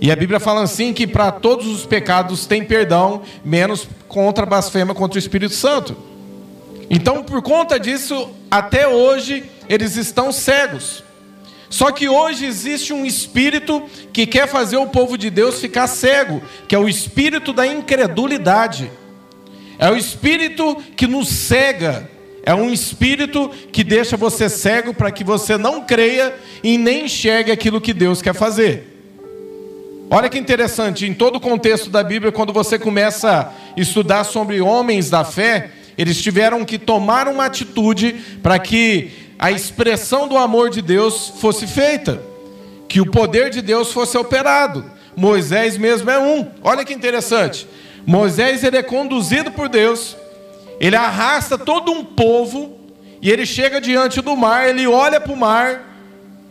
E 0.00 0.10
a 0.10 0.16
Bíblia 0.16 0.40
fala 0.40 0.62
assim 0.62 0.94
que 0.94 1.06
para 1.06 1.30
todos 1.30 1.66
os 1.66 1.84
pecados 1.84 2.46
tem 2.46 2.64
perdão, 2.64 3.22
menos 3.44 3.86
contra 4.08 4.44
a 4.44 4.46
blasfema 4.46 4.94
contra 4.94 5.16
o 5.16 5.18
Espírito 5.18 5.54
Santo. 5.54 5.94
Então, 6.88 7.22
por 7.22 7.42
conta 7.42 7.78
disso, 7.78 8.30
até 8.50 8.88
hoje 8.88 9.44
eles 9.68 9.96
estão 9.96 10.32
cegos. 10.32 11.04
Só 11.68 11.92
que 11.92 12.08
hoje 12.08 12.46
existe 12.46 12.92
um 12.92 13.06
espírito 13.06 13.82
que 14.12 14.26
quer 14.26 14.48
fazer 14.48 14.76
o 14.78 14.88
povo 14.88 15.16
de 15.16 15.30
Deus 15.30 15.60
ficar 15.60 15.86
cego, 15.86 16.42
que 16.66 16.74
é 16.74 16.78
o 16.78 16.88
espírito 16.88 17.52
da 17.52 17.66
incredulidade. 17.66 18.90
É 19.78 19.88
o 19.88 19.96
espírito 19.96 20.76
que 20.96 21.06
nos 21.06 21.28
cega. 21.28 22.10
É 22.42 22.54
um 22.54 22.72
espírito 22.72 23.50
que 23.70 23.84
deixa 23.84 24.16
você 24.16 24.48
cego 24.48 24.92
para 24.92 25.12
que 25.12 25.22
você 25.22 25.56
não 25.56 25.82
creia 25.82 26.34
e 26.64 26.76
nem 26.76 27.04
enxergue 27.04 27.52
aquilo 27.52 27.80
que 27.80 27.94
Deus 27.94 28.20
quer 28.20 28.34
fazer. 28.34 28.89
Olha 30.12 30.28
que 30.28 30.36
interessante, 30.36 31.06
em 31.06 31.14
todo 31.14 31.36
o 31.36 31.40
contexto 31.40 31.88
da 31.88 32.02
Bíblia, 32.02 32.32
quando 32.32 32.52
você 32.52 32.76
começa 32.76 33.42
a 33.76 33.80
estudar 33.80 34.24
sobre 34.24 34.60
homens 34.60 35.08
da 35.08 35.22
fé, 35.22 35.70
eles 35.96 36.20
tiveram 36.20 36.64
que 36.64 36.80
tomar 36.80 37.28
uma 37.28 37.44
atitude 37.44 38.14
para 38.42 38.58
que 38.58 39.12
a 39.38 39.52
expressão 39.52 40.26
do 40.26 40.36
amor 40.36 40.68
de 40.68 40.82
Deus 40.82 41.34
fosse 41.40 41.64
feita, 41.64 42.20
que 42.88 43.00
o 43.00 43.08
poder 43.08 43.50
de 43.50 43.62
Deus 43.62 43.92
fosse 43.92 44.18
operado. 44.18 44.84
Moisés 45.16 45.76
mesmo 45.76 46.10
é 46.10 46.18
um. 46.18 46.48
Olha 46.60 46.84
que 46.84 46.92
interessante. 46.92 47.68
Moisés 48.04 48.64
ele 48.64 48.78
é 48.78 48.82
conduzido 48.82 49.52
por 49.52 49.68
Deus, 49.68 50.16
ele 50.80 50.96
arrasta 50.96 51.56
todo 51.56 51.92
um 51.92 52.04
povo 52.04 52.80
e 53.22 53.30
ele 53.30 53.46
chega 53.46 53.80
diante 53.80 54.20
do 54.20 54.36
mar, 54.36 54.68
ele 54.68 54.88
olha 54.88 55.20
para 55.20 55.32
o 55.32 55.36
mar 55.36 55.86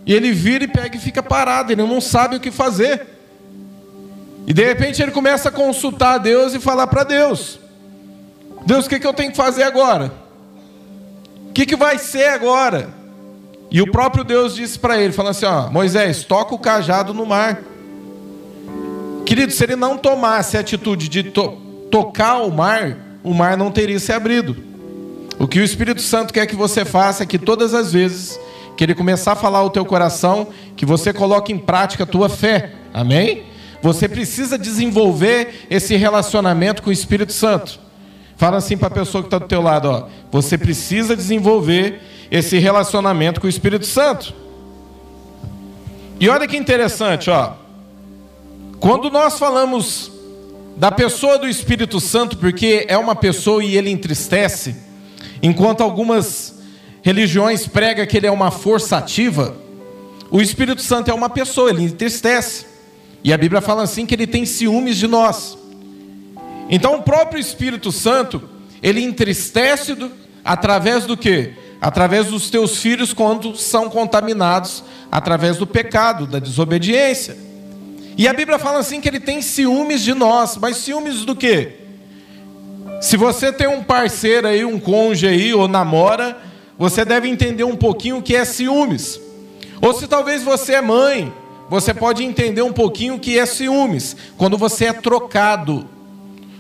e 0.06 0.14
ele 0.14 0.32
vira 0.32 0.64
e 0.64 0.68
pega 0.68 0.96
e 0.96 1.00
fica 1.00 1.22
parado, 1.22 1.74
ele 1.74 1.84
não 1.84 2.00
sabe 2.00 2.38
o 2.38 2.40
que 2.40 2.52
fazer. 2.52 3.19
E 4.48 4.54
de 4.54 4.64
repente 4.66 5.02
ele 5.02 5.12
começa 5.12 5.50
a 5.50 5.52
consultar 5.52 6.16
a 6.16 6.18
Deus 6.18 6.54
e 6.54 6.60
falar 6.60 6.88
para 6.88 7.04
Deus: 7.04 7.60
Deus, 8.66 8.86
o 8.86 8.90
que, 8.90 9.00
que 9.00 9.08
eu 9.08 9.14
tenho 9.14 9.32
que 9.32 9.38
fazer 9.38 9.64
agora? 9.64 10.12
O 11.50 11.54
que, 11.54 11.66
que 11.66 11.76
vai 11.76 11.98
ser 11.98 12.30
agora? 12.30 12.90
E 13.72 13.82
o 13.82 13.92
próprio 13.92 14.24
Deus 14.24 14.56
disse 14.56 14.80
para 14.80 15.00
ele, 15.00 15.14
falando 15.14 15.32
assim: 15.32 15.46
ó, 15.46 15.70
Moisés, 15.70 16.24
toca 16.24 16.56
o 16.56 16.60
cajado 16.60 17.14
no 17.14 17.26
mar. 17.26 17.62
Querido, 19.26 19.52
se 19.52 19.64
ele 19.64 19.76
não 19.76 19.98
tomasse 19.98 20.58
a 20.58 20.62
atitude 20.62 21.08
de 21.08 21.24
to 21.24 21.58
tocar 21.92 22.38
o 22.38 22.52
mar, 22.52 22.98
o 23.24 23.34
mar 23.34 23.58
não 23.58 23.72
teria 23.72 24.00
se 24.00 24.12
abrido. 24.12 24.56
O 25.40 25.48
que 25.48 25.60
o 25.60 25.64
Espírito 25.64 26.02
Santo 26.02 26.34
quer 26.34 26.46
que 26.46 26.56
você 26.56 26.84
faça 26.84 27.24
é 27.24 27.26
que 27.26 27.40
todas 27.40 27.74
as 27.74 27.94
vezes 27.94 28.40
que 28.76 28.84
ele 28.84 28.96
começar 28.96 29.34
a 29.34 29.36
falar 29.36 29.60
ao 29.60 29.70
teu 29.70 29.84
coração, 29.84 30.48
que 30.76 30.86
você 30.86 31.12
coloque 31.12 31.52
em 31.52 31.58
prática 31.58 32.04
a 32.04 32.08
tua 32.08 32.30
fé. 32.30 32.72
Amém? 32.94 33.44
Você 33.82 34.08
precisa 34.08 34.58
desenvolver 34.58 35.68
esse 35.70 35.96
relacionamento 35.96 36.82
com 36.82 36.90
o 36.90 36.94
Espírito 36.94 37.32
Santo. 37.32 37.80
Fala 38.36 38.58
assim 38.58 38.78
para 38.78 38.88
a 38.88 38.92
pessoa 38.92 39.22
que 39.22 39.28
está 39.28 39.38
do 39.38 39.48
teu 39.48 39.62
lado, 39.62 39.90
ó. 39.90 40.08
Você 40.32 40.58
precisa 40.58 41.16
desenvolver 41.16 42.02
esse 42.32 42.58
relacionamento 42.58 43.42
com 43.42 43.48
o 43.48 43.50
Espírito 43.50 43.86
Santo. 43.86 44.34
E 46.20 46.28
olha 46.28 46.48
que 46.48 46.58
interessante, 46.58 47.30
ó. 47.30 47.54
Quando 48.80 49.10
nós 49.10 49.38
falamos 49.40 50.12
da 50.78 50.92
pessoa 50.92 51.38
do 51.38 51.48
Espírito 51.48 52.00
Santo, 52.00 52.38
porque 52.38 52.86
é 52.88 52.98
uma 52.98 53.16
pessoa 53.16 53.64
e 53.64 53.76
ele 53.76 53.90
entristece, 53.90 54.76
enquanto 55.42 55.82
algumas 55.82 56.62
religiões 57.02 57.68
pregam 57.68 58.06
que 58.06 58.16
ele 58.16 58.28
é 58.28 58.32
uma 58.32 58.52
força 58.52 58.98
ativa, 58.98 59.56
o 60.32 60.42
Espírito 60.42 60.82
Santo 60.82 61.10
é 61.12 61.14
uma 61.14 61.30
pessoa, 61.30 61.70
ele 61.70 61.84
entristece. 61.84 62.66
E 63.24 63.34
a 63.34 63.38
Bíblia 63.38 63.62
fala 63.62 63.84
assim 63.84 64.06
que 64.06 64.16
ele 64.16 64.28
tem 64.28 64.46
ciúmes 64.46 64.98
de 64.98 65.08
nós. 65.08 65.58
Então 66.70 66.96
o 66.96 67.02
próprio 67.02 67.40
Espírito 67.40 67.92
Santo, 67.92 68.42
ele 68.82 69.02
entristece 69.02 69.96
do, 69.96 70.12
através 70.44 71.06
do 71.06 71.18
que? 71.18 71.54
Através 71.82 72.28
dos 72.28 72.50
teus 72.50 72.78
filhos 72.78 73.14
quando 73.14 73.56
são 73.56 73.90
contaminados 73.90 74.84
através 75.12 75.58
do 75.58 75.66
pecado, 75.66 76.28
da 76.28 76.40
desobediência. 76.40 77.38
E 78.18 78.28
a 78.28 78.34
Bíblia 78.34 78.60
fala 78.60 78.80
assim 78.80 79.00
que 79.00 79.08
ele 79.08 79.20
tem 79.20 79.42
ciúmes 79.42 80.02
de 80.02 80.14
nós, 80.14 80.58
mas 80.58 80.78
ciúmes 80.78 81.26
do 81.26 81.36
quê? 81.36 81.78
Se 83.02 83.16
você 83.16 83.52
tem 83.52 83.68
um 83.68 83.82
parceiro 83.82 84.48
aí, 84.48 84.66
um 84.66 84.80
cônjuge 84.80 85.28
aí, 85.28 85.54
ou 85.54 85.68
namora, 85.68 86.38
você 86.78 87.06
deve 87.06 87.30
entender 87.30 87.64
um 87.64 87.78
pouquinho 87.78 88.18
o 88.18 88.22
que 88.22 88.36
é 88.36 88.44
ciúmes. 88.44 89.20
Ou 89.82 89.94
se 89.94 90.06
talvez 90.06 90.44
você 90.44 90.74
é 90.74 90.82
mãe, 90.82 91.32
você 91.70 91.94
pode 91.94 92.24
entender 92.24 92.62
um 92.62 92.74
pouquinho 92.74 93.16
o 93.16 93.20
que 93.20 93.38
é 93.38 93.46
ciúmes. 93.46 94.16
Quando 94.38 94.58
você 94.58 94.86
é 94.86 94.94
trocado, 94.94 95.88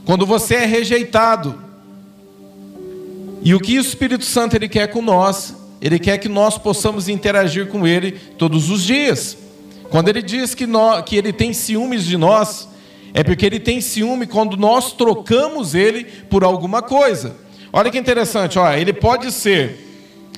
quando 0.06 0.26
você 0.26 0.56
é 0.56 0.66
rejeitado. 0.66 1.60
E 3.42 3.56
o 3.56 3.60
que 3.60 3.78
o 3.78 3.82
Espírito 3.82 4.26
Santo 4.26 4.56
ele 4.56 4.70
quer 4.70 4.88
com 4.88 5.02
nós? 5.02 5.56
Ele 5.82 5.98
quer 5.98 6.18
que 6.18 6.30
nós 6.30 6.58
possamos 6.58 7.08
interagir 7.08 7.68
com 7.68 7.88
ele 7.88 8.12
todos 8.38 8.70
os 8.70 8.84
dias. 8.84 9.38
Quando 9.90 10.10
ele 10.10 10.22
diz 10.22 10.54
que, 10.54 10.68
nós, 10.68 11.04
que 11.04 11.16
ele 11.16 11.34
tem 11.34 11.54
ciúmes 11.54 12.04
de 12.06 12.18
nós, 12.18 12.68
é 13.14 13.24
porque 13.24 13.46
ele 13.46 13.60
tem 13.60 13.82
ciúme 13.82 14.28
quando 14.28 14.56
nós 14.58 14.92
trocamos 14.92 15.74
ele 15.74 16.04
por 16.04 16.44
alguma 16.44 16.82
coisa. 16.82 17.36
Olha 17.72 17.90
que 17.90 17.98
interessante, 17.98 18.60
ó, 18.60 18.72
ele 18.74 18.94
pode 18.94 19.32
ser 19.32 19.88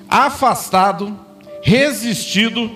afastado, 0.07 1.17
resistido, 1.63 2.69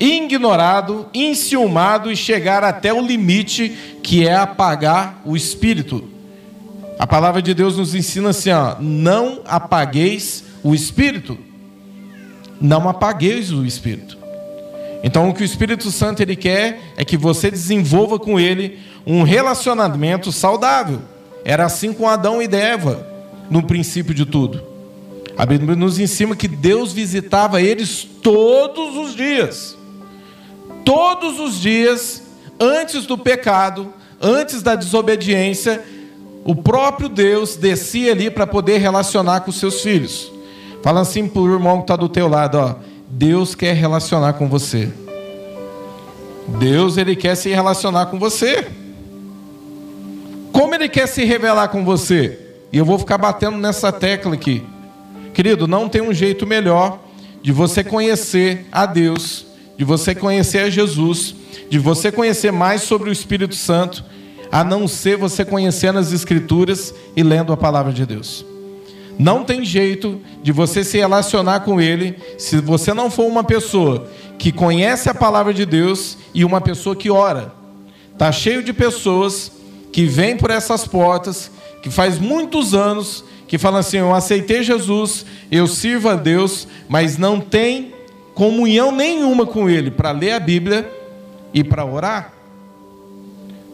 ignorado, 0.00 1.06
enciumado 1.12 2.10
e 2.10 2.16
chegar 2.16 2.64
até 2.64 2.92
o 2.92 3.06
limite 3.06 3.98
que 4.02 4.26
é 4.26 4.34
apagar 4.34 5.20
o 5.24 5.36
espírito. 5.36 6.08
A 6.98 7.06
palavra 7.06 7.42
de 7.42 7.52
Deus 7.52 7.76
nos 7.76 7.94
ensina 7.94 8.30
assim: 8.30 8.50
ó, 8.50 8.76
não 8.80 9.42
apagueis 9.46 10.44
o 10.64 10.74
espírito. 10.74 11.38
Não 12.60 12.88
apagueis 12.88 13.52
o 13.52 13.64
espírito. 13.64 14.18
Então, 15.02 15.30
o 15.30 15.34
que 15.34 15.42
o 15.42 15.44
Espírito 15.44 15.90
Santo 15.90 16.20
ele 16.20 16.36
quer 16.36 16.78
é 16.96 17.04
que 17.04 17.16
você 17.16 17.50
desenvolva 17.50 18.18
com 18.18 18.38
ele 18.38 18.78
um 19.06 19.22
relacionamento 19.22 20.30
saudável. 20.30 21.00
Era 21.42 21.64
assim 21.64 21.92
com 21.92 22.06
Adão 22.06 22.42
e 22.42 22.44
Eva, 22.54 23.06
no 23.48 23.62
princípio 23.62 24.14
de 24.14 24.26
tudo. 24.26 24.62
A 25.38 25.46
Bíblia 25.46 25.74
nos 25.74 25.98
ensina 25.98 26.36
que 26.36 26.46
Deus 26.46 26.92
visitava 26.92 27.62
eles 27.62 28.06
todos 28.22 28.94
os 28.94 29.16
dias. 29.16 29.79
Todos 30.84 31.38
os 31.38 31.60
dias, 31.60 32.22
antes 32.58 33.06
do 33.06 33.16
pecado, 33.16 33.92
antes 34.20 34.62
da 34.62 34.74
desobediência, 34.74 35.82
o 36.44 36.54
próprio 36.54 37.08
Deus 37.08 37.56
descia 37.56 38.12
ali 38.12 38.30
para 38.30 38.46
poder 38.46 38.78
relacionar 38.78 39.40
com 39.40 39.50
os 39.50 39.58
seus 39.58 39.82
filhos. 39.82 40.30
Fala 40.82 41.00
assim 41.00 41.28
para 41.28 41.42
o 41.42 41.52
irmão 41.52 41.78
que 41.78 41.84
está 41.84 41.96
do 41.96 42.08
teu 42.08 42.28
lado, 42.28 42.58
ó. 42.58 42.74
Deus 43.08 43.54
quer 43.54 43.74
relacionar 43.74 44.34
com 44.34 44.48
você. 44.48 44.88
Deus 46.58 46.96
ele 46.96 47.14
quer 47.14 47.34
se 47.34 47.50
relacionar 47.50 48.06
com 48.06 48.18
você. 48.18 48.66
Como 50.52 50.74
ele 50.74 50.88
quer 50.88 51.06
se 51.06 51.24
revelar 51.24 51.68
com 51.68 51.84
você? 51.84 52.38
E 52.72 52.78
eu 52.78 52.84
vou 52.84 52.98
ficar 52.98 53.18
batendo 53.18 53.56
nessa 53.56 53.92
tecla 53.92 54.34
aqui. 54.34 54.64
Querido, 55.34 55.66
não 55.66 55.88
tem 55.88 56.00
um 56.00 56.12
jeito 56.12 56.46
melhor 56.46 56.98
de 57.42 57.52
você 57.52 57.82
conhecer 57.82 58.66
a 58.70 58.86
Deus, 58.86 59.46
de 59.80 59.84
você 59.86 60.14
conhecer 60.14 60.58
a 60.58 60.68
Jesus, 60.68 61.34
de 61.70 61.78
você 61.78 62.12
conhecer 62.12 62.52
mais 62.52 62.82
sobre 62.82 63.08
o 63.08 63.12
Espírito 63.14 63.54
Santo, 63.54 64.04
a 64.52 64.62
não 64.62 64.86
ser 64.86 65.16
você 65.16 65.42
conhecendo 65.42 65.98
as 65.98 66.12
Escrituras 66.12 66.94
e 67.16 67.22
lendo 67.22 67.50
a 67.50 67.56
palavra 67.56 67.90
de 67.90 68.04
Deus. 68.04 68.44
Não 69.18 69.42
tem 69.42 69.64
jeito 69.64 70.20
de 70.42 70.52
você 70.52 70.84
se 70.84 70.98
relacionar 70.98 71.60
com 71.60 71.80
Ele 71.80 72.14
se 72.36 72.60
você 72.60 72.92
não 72.92 73.10
for 73.10 73.24
uma 73.24 73.42
pessoa 73.42 74.06
que 74.38 74.52
conhece 74.52 75.08
a 75.08 75.14
palavra 75.14 75.54
de 75.54 75.64
Deus 75.64 76.18
e 76.34 76.44
uma 76.44 76.60
pessoa 76.60 76.94
que 76.94 77.08
ora. 77.08 77.50
Tá 78.18 78.30
cheio 78.30 78.62
de 78.62 78.74
pessoas 78.74 79.50
que 79.90 80.04
vêm 80.04 80.36
por 80.36 80.50
essas 80.50 80.86
portas, 80.86 81.50
que 81.82 81.88
faz 81.88 82.18
muitos 82.18 82.74
anos 82.74 83.24
que 83.48 83.56
falam 83.56 83.80
assim: 83.80 83.96
"Eu 83.96 84.14
aceitei 84.14 84.62
Jesus, 84.62 85.24
eu 85.50 85.66
sirvo 85.66 86.10
a 86.10 86.16
Deus", 86.16 86.68
mas 86.86 87.16
não 87.16 87.40
tem 87.40 87.94
comunhão 88.34 88.92
nenhuma 88.92 89.46
com 89.46 89.68
ele 89.68 89.90
para 89.90 90.10
ler 90.10 90.32
a 90.32 90.40
Bíblia 90.40 90.90
e 91.52 91.62
para 91.62 91.84
orar. 91.84 92.32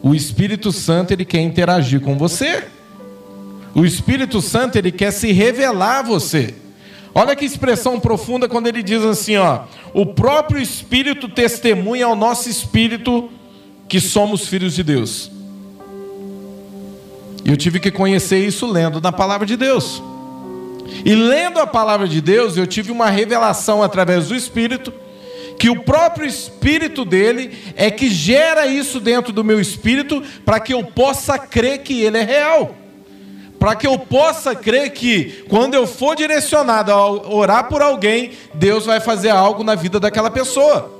O 0.01 0.13
Espírito 0.13 0.71
Santo 0.71 1.11
ele 1.11 1.25
quer 1.25 1.41
interagir 1.41 2.01
com 2.01 2.17
você. 2.17 2.63
O 3.73 3.85
Espírito 3.85 4.41
Santo, 4.41 4.75
ele 4.75 4.91
quer 4.91 5.11
se 5.11 5.31
revelar 5.31 5.99
a 5.99 6.01
você. 6.01 6.55
Olha 7.13 7.35
que 7.35 7.45
expressão 7.45 7.99
profunda 7.99 8.47
quando 8.47 8.67
ele 8.67 8.81
diz 8.81 9.03
assim, 9.03 9.37
ó: 9.37 9.65
"O 9.93 10.05
próprio 10.05 10.59
Espírito 10.61 11.29
testemunha 11.29 12.05
ao 12.05 12.15
nosso 12.15 12.49
espírito 12.49 13.29
que 13.87 13.99
somos 13.99 14.47
filhos 14.47 14.73
de 14.73 14.83
Deus". 14.83 15.31
Eu 17.45 17.55
tive 17.55 17.79
que 17.79 17.91
conhecer 17.91 18.45
isso 18.45 18.65
lendo 18.65 18.99
na 18.99 19.11
palavra 19.11 19.45
de 19.45 19.55
Deus. 19.55 20.01
E 21.05 21.15
lendo 21.15 21.59
a 21.59 21.67
palavra 21.67 22.07
de 22.07 22.21
Deus, 22.21 22.57
eu 22.57 22.67
tive 22.67 22.91
uma 22.91 23.09
revelação 23.09 23.81
através 23.83 24.27
do 24.27 24.35
Espírito 24.35 24.93
que 25.59 25.69
o 25.71 25.81
próprio 25.83 26.27
espírito 26.27 27.03
dele 27.03 27.57
é 27.75 27.89
que 27.89 28.09
gera 28.09 28.67
isso 28.67 28.99
dentro 28.99 29.33
do 29.33 29.43
meu 29.43 29.59
espírito 29.59 30.21
para 30.45 30.59
que 30.59 30.71
eu 30.71 30.83
possa 30.83 31.39
crer 31.39 31.79
que 31.79 32.03
ele 32.03 32.17
é 32.19 32.23
real 32.23 32.75
para 33.59 33.75
que 33.75 33.87
eu 33.87 33.97
possa 33.97 34.55
crer 34.55 34.91
que, 34.91 35.43
quando 35.49 35.73
eu 35.73 35.87
for 35.87 36.15
direcionado 36.15 36.91
a 36.91 37.11
orar 37.27 37.67
por 37.67 37.81
alguém, 37.81 38.31
Deus 38.53 38.85
vai 38.85 38.99
fazer 38.99 39.29
algo 39.29 39.63
na 39.63 39.75
vida 39.75 39.99
daquela 39.99 40.29
pessoa. 40.29 40.91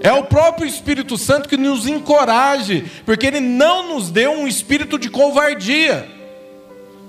É 0.00 0.12
o 0.12 0.24
próprio 0.24 0.66
Espírito 0.66 1.16
Santo 1.16 1.48
que 1.48 1.56
nos 1.56 1.86
encoraje, 1.86 2.84
porque 3.04 3.26
Ele 3.26 3.40
não 3.40 3.94
nos 3.94 4.10
deu 4.10 4.32
um 4.32 4.46
espírito 4.46 4.98
de 4.98 5.08
covardia. 5.08 6.08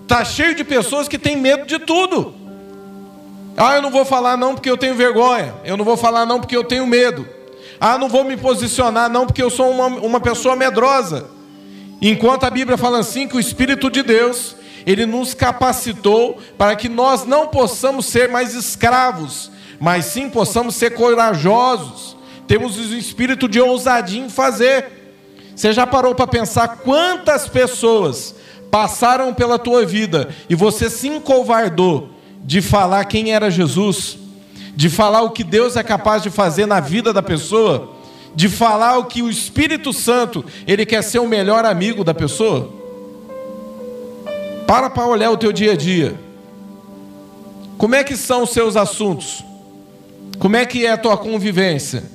Está 0.04 0.24
cheio 0.24 0.54
de 0.54 0.64
pessoas 0.64 1.08
que 1.08 1.18
têm 1.18 1.36
medo 1.36 1.66
de 1.66 1.80
tudo. 1.80 2.36
Ah, 3.58 3.76
eu 3.76 3.82
não 3.82 3.90
vou 3.90 4.06
falar 4.06 4.38
não 4.38 4.54
porque 4.54 4.70
eu 4.70 4.78
tenho 4.78 4.96
vergonha. 4.96 5.54
Eu 5.64 5.78
não 5.78 5.86
vou 5.86 5.98
falar 5.98 6.26
não 6.26 6.40
porque 6.40 6.56
eu 6.56 6.64
tenho 6.64 6.86
medo. 6.86 7.28
Ah, 7.80 7.98
não 7.98 8.10
vou 8.10 8.24
me 8.24 8.38
posicionar 8.38 9.10
não 9.10 9.26
porque 9.26 9.42
eu 9.42 9.50
sou 9.50 9.72
uma, 9.72 9.88
uma 9.88 10.20
pessoa 10.20 10.56
medrosa. 10.56 11.30
Enquanto 12.02 12.44
a 12.44 12.50
Bíblia 12.50 12.78
fala 12.78 13.00
assim 13.00 13.28
que 13.28 13.38
o 13.38 13.40
Espírito 13.40 13.90
de 13.90 14.04
Deus, 14.04 14.56
Ele 14.86 15.06
nos 15.06 15.34
capacitou 15.34 16.38
para 16.58 16.76
que 16.76 16.90
nós 16.90 17.26
não 17.26 17.48
possamos 17.48 18.06
ser 18.06 18.30
mais 18.30 18.54
escravos, 18.54 19.52
mas 19.80 20.06
sim 20.06 20.30
possamos 20.30 20.76
ser 20.76 20.92
corajosos. 20.92 22.18
Temos 22.48 22.78
o 22.78 22.94
espírito 22.96 23.48
de 23.48 23.62
ousadia 23.62 24.22
em 24.22 24.30
fazer. 24.30 24.86
Você 25.56 25.72
já 25.72 25.88
parou 25.88 26.14
para 26.14 26.28
pensar 26.28 26.80
quantas 26.84 27.48
pessoas 27.48 28.36
passaram 28.74 29.36
pela 29.36 29.60
tua 29.60 29.86
vida 29.86 30.30
e 30.50 30.56
você 30.56 30.90
se 30.90 31.08
encovardou 31.08 32.10
de 32.44 32.60
falar 32.60 33.06
quem 33.06 33.32
era 33.32 33.52
Jesus, 33.52 34.18
de 34.76 34.90
falar 34.90 35.22
o 35.22 35.30
que 35.30 35.44
Deus 35.44 35.76
é 35.76 35.84
capaz 35.84 36.24
de 36.24 36.32
fazer 36.32 36.66
na 36.66 36.80
vida 36.80 37.14
da 37.14 37.22
pessoa, 37.22 37.92
de 38.34 38.50
falar 38.50 38.98
o 38.98 39.06
que 39.06 39.22
o 39.22 39.30
Espírito 39.30 39.94
Santo, 39.94 40.44
ele 40.66 40.88
quer 40.88 41.04
ser 41.04 41.20
o 41.20 41.28
melhor 41.28 41.66
amigo 41.66 42.04
da 42.04 42.16
pessoa? 42.16 42.74
Para 44.66 44.90
para 44.90 45.06
olhar 45.06 45.30
o 45.30 45.38
teu 45.38 45.52
dia 45.52 45.74
a 45.74 45.76
dia. 45.76 46.20
Como 47.78 47.94
é 47.94 48.04
que 48.04 48.18
são 48.18 48.42
os 48.42 48.50
seus 48.50 48.76
assuntos? 48.76 49.46
Como 50.40 50.56
é 50.56 50.66
que 50.66 50.84
é 50.84 50.94
a 50.94 50.98
tua 50.98 51.16
convivência? 51.16 52.06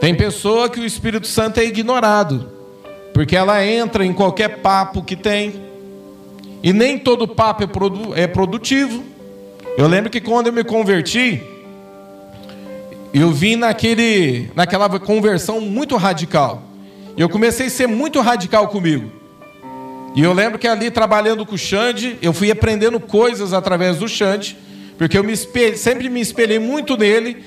Tem 0.00 0.12
pessoa 0.12 0.68
que 0.68 0.80
o 0.80 0.84
Espírito 0.84 1.28
Santo 1.28 1.60
é 1.60 1.64
ignorado, 1.64 2.50
porque 3.12 3.36
ela 3.36 3.64
entra 3.64 4.04
em 4.04 4.12
qualquer 4.12 4.58
papo 4.58 5.02
que 5.02 5.16
tem, 5.16 5.54
e 6.62 6.72
nem 6.72 6.98
todo 6.98 7.26
papo 7.26 7.64
é, 7.64 8.22
é 8.22 8.26
produtivo. 8.26 9.02
Eu 9.76 9.88
lembro 9.88 10.10
que 10.10 10.20
quando 10.20 10.46
eu 10.46 10.52
me 10.52 10.62
converti, 10.62 11.42
eu 13.12 13.30
vim 13.30 13.56
naquele, 13.56 14.50
naquela 14.54 14.88
conversão 15.00 15.60
muito 15.60 15.96
radical. 15.96 16.62
Eu 17.16 17.28
comecei 17.28 17.66
a 17.66 17.70
ser 17.70 17.86
muito 17.86 18.20
radical 18.20 18.68
comigo. 18.68 19.10
E 20.14 20.22
eu 20.22 20.32
lembro 20.32 20.58
que 20.58 20.68
ali 20.68 20.90
trabalhando 20.90 21.44
com 21.44 21.54
o 21.54 21.58
Xande, 21.58 22.18
eu 22.22 22.32
fui 22.32 22.50
aprendendo 22.50 23.00
coisas 23.00 23.52
através 23.52 23.98
do 23.98 24.08
Xande, 24.08 24.56
porque 24.96 25.18
eu 25.18 25.24
me 25.24 25.34
sempre 25.36 26.08
me 26.08 26.20
espelhei 26.20 26.58
muito 26.58 26.96
nele 26.96 27.42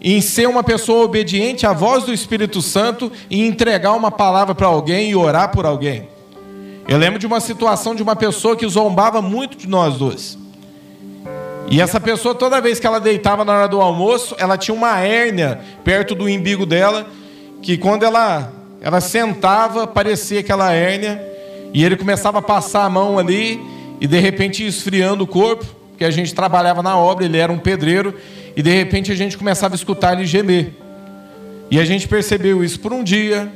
em 0.00 0.20
ser 0.20 0.48
uma 0.48 0.62
pessoa 0.62 1.04
obediente 1.04 1.66
à 1.66 1.72
voz 1.72 2.04
do 2.04 2.12
Espírito 2.12 2.62
Santo 2.62 3.12
e 3.28 3.44
entregar 3.44 3.92
uma 3.92 4.10
palavra 4.10 4.54
para 4.54 4.66
alguém 4.66 5.10
e 5.10 5.16
orar 5.16 5.50
por 5.50 5.66
alguém. 5.66 6.08
Eu 6.88 6.96
lembro 6.96 7.18
de 7.18 7.26
uma 7.26 7.40
situação 7.40 7.94
de 7.94 8.02
uma 8.02 8.16
pessoa 8.16 8.56
que 8.56 8.66
zombava 8.66 9.20
muito 9.20 9.56
de 9.56 9.68
nós 9.68 9.96
dois. 9.96 10.38
E 11.70 11.80
essa 11.80 12.00
pessoa, 12.00 12.34
toda 12.34 12.60
vez 12.60 12.80
que 12.80 12.86
ela 12.86 12.98
deitava 12.98 13.44
na 13.44 13.52
hora 13.52 13.68
do 13.68 13.80
almoço, 13.80 14.34
ela 14.38 14.58
tinha 14.58 14.74
uma 14.74 14.98
hérnia 14.98 15.60
perto 15.84 16.16
do 16.16 16.24
umbigo 16.24 16.66
dela, 16.66 17.06
que 17.62 17.78
quando 17.78 18.02
ela, 18.02 18.52
ela 18.80 19.00
sentava, 19.00 19.86
parecia 19.86 20.40
aquela 20.40 20.72
hérnia, 20.72 21.22
e 21.72 21.84
ele 21.84 21.96
começava 21.96 22.40
a 22.40 22.42
passar 22.42 22.84
a 22.84 22.90
mão 22.90 23.20
ali, 23.20 23.60
e 24.00 24.06
de 24.08 24.18
repente 24.18 24.66
esfriando 24.66 25.22
o 25.22 25.26
corpo, 25.28 25.64
porque 25.90 26.04
a 26.04 26.10
gente 26.10 26.34
trabalhava 26.34 26.82
na 26.82 26.96
obra, 26.96 27.24
ele 27.24 27.38
era 27.38 27.52
um 27.52 27.58
pedreiro, 27.58 28.14
e 28.60 28.62
de 28.62 28.74
repente 28.74 29.10
a 29.10 29.14
gente 29.14 29.38
começava 29.38 29.74
a 29.74 29.76
escutar 29.76 30.12
ele 30.12 30.26
gemer. 30.26 30.74
E 31.70 31.80
a 31.80 31.84
gente 31.86 32.06
percebeu 32.06 32.62
isso 32.62 32.78
por 32.78 32.92
um 32.92 33.02
dia, 33.02 33.50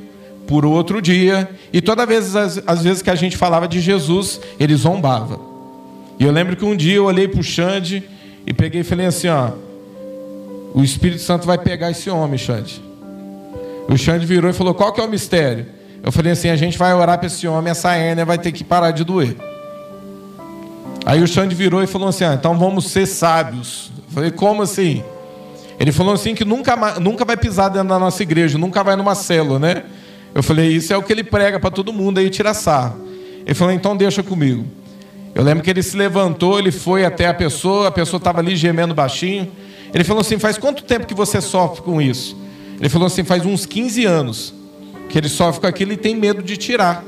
por 0.46 0.64
outro 0.64 1.02
dia, 1.02 1.46
e 1.70 1.82
toda 1.82 2.06
vez, 2.06 2.34
às, 2.34 2.62
às 2.66 2.82
vezes 2.82 3.02
que 3.02 3.10
a 3.10 3.14
gente 3.14 3.36
falava 3.36 3.68
de 3.68 3.82
Jesus, 3.82 4.40
ele 4.58 4.74
zombava. 4.74 5.38
E 6.18 6.24
eu 6.24 6.32
lembro 6.32 6.56
que 6.56 6.64
um 6.64 6.74
dia 6.74 6.94
eu 6.94 7.04
olhei 7.04 7.28
para 7.28 7.38
o 7.38 7.42
Xande 7.42 8.02
e 8.46 8.54
peguei 8.54 8.80
e 8.80 8.84
falei 8.84 9.04
assim: 9.04 9.28
ó, 9.28 9.50
o 10.72 10.82
Espírito 10.82 11.20
Santo 11.20 11.46
vai 11.46 11.58
pegar 11.58 11.90
esse 11.90 12.08
homem, 12.08 12.38
Xande. 12.38 12.82
O 13.86 13.98
Xande 13.98 14.24
virou 14.24 14.48
e 14.48 14.54
falou: 14.54 14.72
qual 14.72 14.90
que 14.90 15.02
é 15.02 15.04
o 15.04 15.10
mistério? 15.10 15.66
Eu 16.02 16.10
falei 16.10 16.32
assim: 16.32 16.48
a 16.48 16.56
gente 16.56 16.78
vai 16.78 16.94
orar 16.94 17.18
para 17.18 17.26
esse 17.26 17.46
homem, 17.46 17.70
essa 17.70 17.92
hérnia 17.94 18.24
vai 18.24 18.38
ter 18.38 18.52
que 18.52 18.64
parar 18.64 18.92
de 18.92 19.04
doer. 19.04 19.36
Aí 21.04 21.22
o 21.22 21.26
Xande 21.28 21.54
virou 21.54 21.82
e 21.82 21.86
falou 21.86 22.08
assim: 22.08 22.24
ah, 22.24 22.32
então 22.32 22.58
vamos 22.58 22.86
ser 22.86 23.04
sábios. 23.04 23.92
Falei: 24.14 24.30
como 24.30 24.62
assim? 24.62 25.02
Ele 25.78 25.90
falou 25.90 26.14
assim 26.14 26.34
que 26.34 26.44
nunca, 26.44 26.76
nunca 27.00 27.24
vai 27.24 27.36
pisar 27.36 27.68
dentro 27.68 27.88
da 27.88 27.98
nossa 27.98 28.22
igreja, 28.22 28.56
nunca 28.56 28.84
vai 28.84 28.94
numa 28.94 29.14
célula, 29.16 29.58
né? 29.58 29.82
Eu 30.32 30.42
falei: 30.42 30.68
isso 30.68 30.92
é 30.92 30.96
o 30.96 31.02
que 31.02 31.12
ele 31.12 31.24
prega 31.24 31.58
para 31.58 31.70
todo 31.70 31.92
mundo 31.92 32.18
aí 32.18 32.30
tirar 32.30 32.54
sarro. 32.54 32.96
Ele 33.44 33.54
falou: 33.54 33.74
então 33.74 33.96
deixa 33.96 34.22
comigo. 34.22 34.64
Eu 35.34 35.42
lembro 35.42 35.64
que 35.64 35.70
ele 35.70 35.82
se 35.82 35.96
levantou, 35.96 36.60
ele 36.60 36.70
foi 36.70 37.04
até 37.04 37.26
a 37.26 37.34
pessoa, 37.34 37.88
a 37.88 37.90
pessoa 37.90 38.18
estava 38.18 38.38
ali 38.38 38.54
gemendo 38.54 38.94
baixinho. 38.94 39.50
Ele 39.92 40.04
falou 40.04 40.20
assim: 40.20 40.38
Faz 40.38 40.56
quanto 40.56 40.84
tempo 40.84 41.06
que 41.06 41.14
você 41.14 41.40
sofre 41.40 41.82
com 41.82 42.00
isso? 42.00 42.36
Ele 42.78 42.88
falou 42.88 43.06
assim: 43.06 43.24
Faz 43.24 43.44
uns 43.44 43.66
15 43.66 44.04
anos 44.04 44.54
que 45.08 45.18
ele 45.18 45.28
sofre 45.28 45.60
com 45.60 45.66
aquilo 45.66 45.92
e 45.92 45.96
tem 45.96 46.14
medo 46.14 46.40
de 46.40 46.56
tirar. 46.56 47.04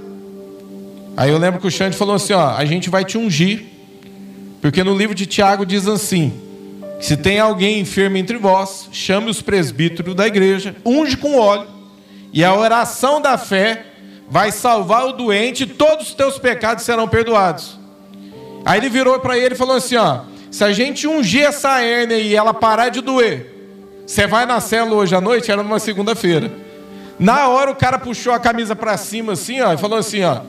Aí 1.17 1.31
eu 1.31 1.39
lembro 1.39 1.61
que 1.61 1.67
o 1.69 1.71
Xande 1.71 1.97
falou 1.97 2.17
assim: 2.17 2.33
Ó, 2.33 2.51
a 2.57 2.65
gente 2.65 2.91
vai 2.91 3.05
te 3.05 3.17
ungir, 3.17 3.65
porque 4.61 4.83
no 4.83 4.97
livro 4.97 5.15
de 5.15 5.25
Tiago 5.25 5.65
diz 5.65 5.87
assim: 5.87 6.33
Se 6.99 7.17
tem 7.17 7.39
alguém 7.39 7.81
enfermo 7.81 8.17
entre 8.17 8.39
vós, 8.39 8.89
chame 8.91 9.31
os 9.31 9.43
presbíteros 9.43 10.15
da 10.15 10.27
igreja, 10.27 10.75
unge 10.85 11.17
com 11.17 11.39
óleo, 11.39 11.69
e 12.33 12.45
a 12.45 12.55
oração 12.55 13.21
da 13.21 13.37
fé 13.37 13.87
vai 14.29 14.51
salvar 14.51 15.07
o 15.07 15.13
doente 15.13 15.63
e 15.63 15.67
todos 15.67 16.09
os 16.09 16.15
teus 16.15 16.39
pecados 16.39 16.85
serão 16.85 17.07
perdoados. 17.07 17.79
Aí 18.65 18.81
ele 18.81 18.89
virou 18.89 19.21
para 19.21 19.39
ele 19.39 19.55
e 19.55 19.59
falou 19.59 19.77
assim: 19.77 19.97
ó, 19.97 20.23
se 20.51 20.65
a 20.65 20.73
gente 20.73 21.07
ungir 21.07 21.45
essa 21.45 21.81
hérnia 21.81 22.19
e 22.19 22.35
ela 22.35 22.53
parar 22.53 22.89
de 22.89 23.01
doer, 23.01 23.55
você 24.07 24.27
vai 24.27 24.47
na 24.47 24.61
célula 24.61 25.03
hoje 25.03 25.15
à 25.15 25.21
noite? 25.21 25.51
Era 25.51 25.63
numa 25.63 25.79
segunda-feira. 25.79 26.53
Na 27.19 27.49
hora 27.49 27.71
o 27.71 27.77
cara 27.77 27.99
puxou 27.99 28.33
a 28.33 28.39
camisa 28.39 28.75
para 28.75 28.97
cima 28.97 29.33
assim, 29.35 29.61
ó, 29.61 29.73
e 29.73 29.79
falou 29.79 29.99
assim, 29.99 30.23
ó: 30.25 30.41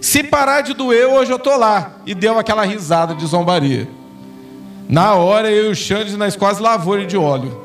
"Se 0.00 0.22
parar 0.22 0.60
de 0.60 0.72
doer, 0.74 1.06
hoje 1.06 1.32
eu 1.32 1.38
tô 1.38 1.56
lá". 1.56 1.96
E 2.06 2.14
deu 2.14 2.38
aquela 2.38 2.64
risada 2.64 3.14
de 3.14 3.26
zombaria. 3.26 3.88
Na 4.88 5.14
hora 5.14 5.50
eu 5.50 5.66
e 5.66 5.72
o 5.72 5.74
Xande 5.74 6.16
nós 6.16 6.36
quase 6.36 6.62
lavou 6.62 6.96
ele 6.96 7.06
de 7.06 7.16
óleo. 7.16 7.62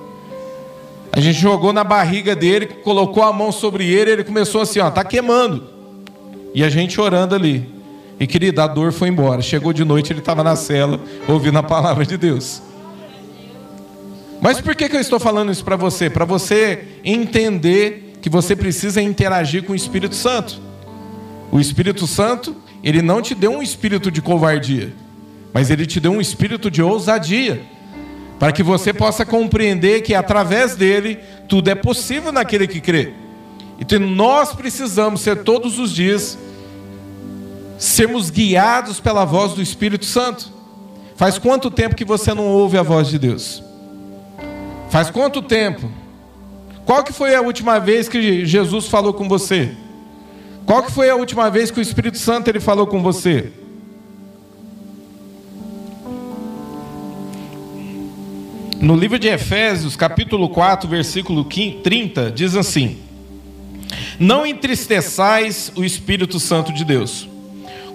A 1.12 1.20
gente 1.20 1.40
jogou 1.40 1.74
na 1.74 1.84
barriga 1.84 2.36
dele, 2.36 2.68
colocou 2.68 3.24
a 3.24 3.34
mão 3.34 3.52
sobre 3.52 3.92
ele, 3.92 4.12
ele 4.12 4.24
começou 4.24 4.62
assim, 4.62 4.80
ó, 4.80 4.90
tá 4.90 5.04
queimando. 5.04 5.68
E 6.54 6.64
a 6.64 6.70
gente 6.70 7.00
orando 7.00 7.36
ali. 7.36 7.68
E 8.20 8.28
querida, 8.28 8.64
a 8.64 8.68
dor 8.68 8.92
foi 8.92 9.10
embora. 9.10 9.42
Chegou 9.42 9.74
de 9.74 9.84
noite, 9.84 10.12
ele 10.12 10.20
estava 10.20 10.44
na 10.44 10.56
cela, 10.56 11.00
ouvindo 11.28 11.58
a 11.58 11.64
palavra 11.64 12.06
de 12.06 12.18
Deus. 12.18 12.62
Mas 14.42 14.62
por 14.62 14.76
que, 14.76 14.88
que 14.88 14.96
eu 14.96 15.02
estou 15.02 15.20
falando 15.20 15.52
isso 15.52 15.64
para 15.64 15.76
você? 15.76 16.10
Para 16.10 16.26
você 16.26 16.86
entender 17.04 18.18
que 18.22 18.30
você 18.30 18.56
precisa 18.56 19.02
interagir 19.02 19.64
com 19.64 19.74
o 19.74 19.76
Espírito 19.76 20.16
Santo. 20.16 20.60
O 21.52 21.60
Espírito 21.60 22.06
Santo, 22.06 22.56
ele 22.84 23.02
não 23.02 23.22
te 23.22 23.34
deu 23.34 23.52
um 23.52 23.62
espírito 23.62 24.12
de 24.12 24.22
covardia, 24.22 24.94
mas 25.54 25.70
ele 25.70 25.86
te 25.86 26.00
deu 26.00 26.12
um 26.12 26.22
espírito 26.22 26.70
de 26.70 26.82
ousadia, 26.82 27.62
para 28.38 28.52
que 28.52 28.64
você 28.64 28.94
possa 28.94 29.26
compreender 29.26 30.02
que 30.02 30.16
através 30.16 30.76
dele 30.76 31.20
tudo 31.48 31.70
é 31.70 31.76
possível 31.76 32.32
naquele 32.32 32.68
que 32.68 32.80
crê. 32.80 33.14
Então 33.80 34.00
nós 34.00 34.54
precisamos 34.54 35.22
ser 35.22 35.44
todos 35.44 35.80
os 35.80 35.92
dias 35.92 36.38
sermos 37.78 38.30
guiados 38.30 39.00
pela 39.00 39.26
voz 39.26 39.54
do 39.54 39.62
Espírito 39.62 40.06
Santo. 40.06 40.52
Faz 41.16 41.38
quanto 41.38 41.72
tempo 41.72 41.96
que 41.96 42.06
você 42.06 42.34
não 42.34 42.46
ouve 42.48 42.78
a 42.78 42.84
voz 42.84 43.08
de 43.08 43.18
Deus? 43.18 43.64
Faz 44.90 45.10
quanto 45.10 45.42
tempo? 45.42 45.90
Qual 46.86 47.04
que 47.04 47.14
foi 47.14 47.36
a 47.36 47.42
última 47.42 47.80
vez 47.80 48.10
que 48.10 48.46
Jesus 48.46 48.88
falou 48.88 49.14
com 49.14 49.28
você? 49.28 49.72
Qual 50.66 50.84
que 50.84 50.92
foi 50.92 51.10
a 51.10 51.16
última 51.16 51.50
vez 51.50 51.72
que 51.72 51.80
o 51.80 51.82
Espírito 51.82 52.18
Santo 52.18 52.48
ele 52.48 52.60
falou 52.60 52.88
com 52.88 53.02
você? 53.02 53.52
No 58.82 58.96
livro 58.96 59.20
de 59.20 59.28
Efésios, 59.28 59.98
capítulo 59.98 60.48
4, 60.48 60.88
versículo 60.88 61.44
30, 61.44 62.32
diz 62.32 62.56
assim: 62.56 62.98
Não 64.18 64.46
entristeçais 64.46 65.70
o 65.76 65.84
Espírito 65.84 66.40
Santo 66.40 66.72
de 66.72 66.86
Deus, 66.86 67.28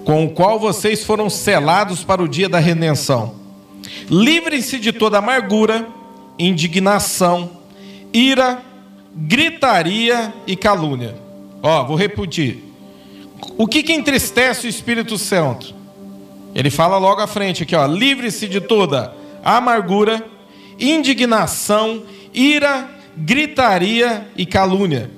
com 0.03 0.23
o 0.23 0.29
qual 0.29 0.59
vocês 0.59 1.03
foram 1.03 1.27
selados 1.27 2.03
para 2.03 2.21
o 2.21 2.27
dia 2.27 2.47
da 2.47 2.59
redenção. 2.59 3.33
Livrem-se 4.11 4.77
de 4.77 4.93
toda 4.93 5.17
amargura, 5.17 5.87
indignação, 6.37 7.49
ira, 8.13 8.61
gritaria 9.15 10.31
e 10.45 10.55
calúnia. 10.55 11.15
Ó, 11.63 11.83
vou 11.83 11.97
repetir. 11.97 12.63
O 13.57 13.65
que, 13.65 13.81
que 13.81 13.93
entristece 13.93 14.67
o 14.67 14.69
Espírito 14.69 15.17
Santo? 15.17 15.73
Ele 16.53 16.69
fala 16.69 16.99
logo 16.99 17.21
à 17.21 17.27
frente 17.27 17.63
aqui, 17.63 17.75
ó. 17.75 17.87
Livre-se 17.87 18.47
de 18.47 18.61
toda 18.61 19.11
amargura, 19.43 20.34
indignação, 20.79 22.03
ira, 22.33 22.89
gritaria 23.17 24.27
e 24.37 24.45
calúnia. 24.45 25.09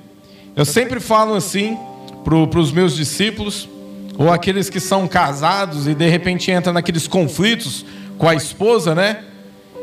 Eu 0.54 0.64
sempre 0.64 1.00
falo 1.00 1.34
assim 1.34 1.76
para 2.24 2.60
os 2.60 2.72
meus 2.72 2.94
discípulos 2.94 3.68
ou 4.16 4.32
aqueles 4.32 4.68
que 4.68 4.80
são 4.80 5.06
casados 5.06 5.86
e 5.86 5.94
de 5.94 6.08
repente 6.08 6.50
entram 6.50 6.72
naqueles 6.72 7.06
conflitos 7.06 7.84
com 8.18 8.28
a 8.28 8.34
esposa, 8.34 8.94
né? 8.94 9.24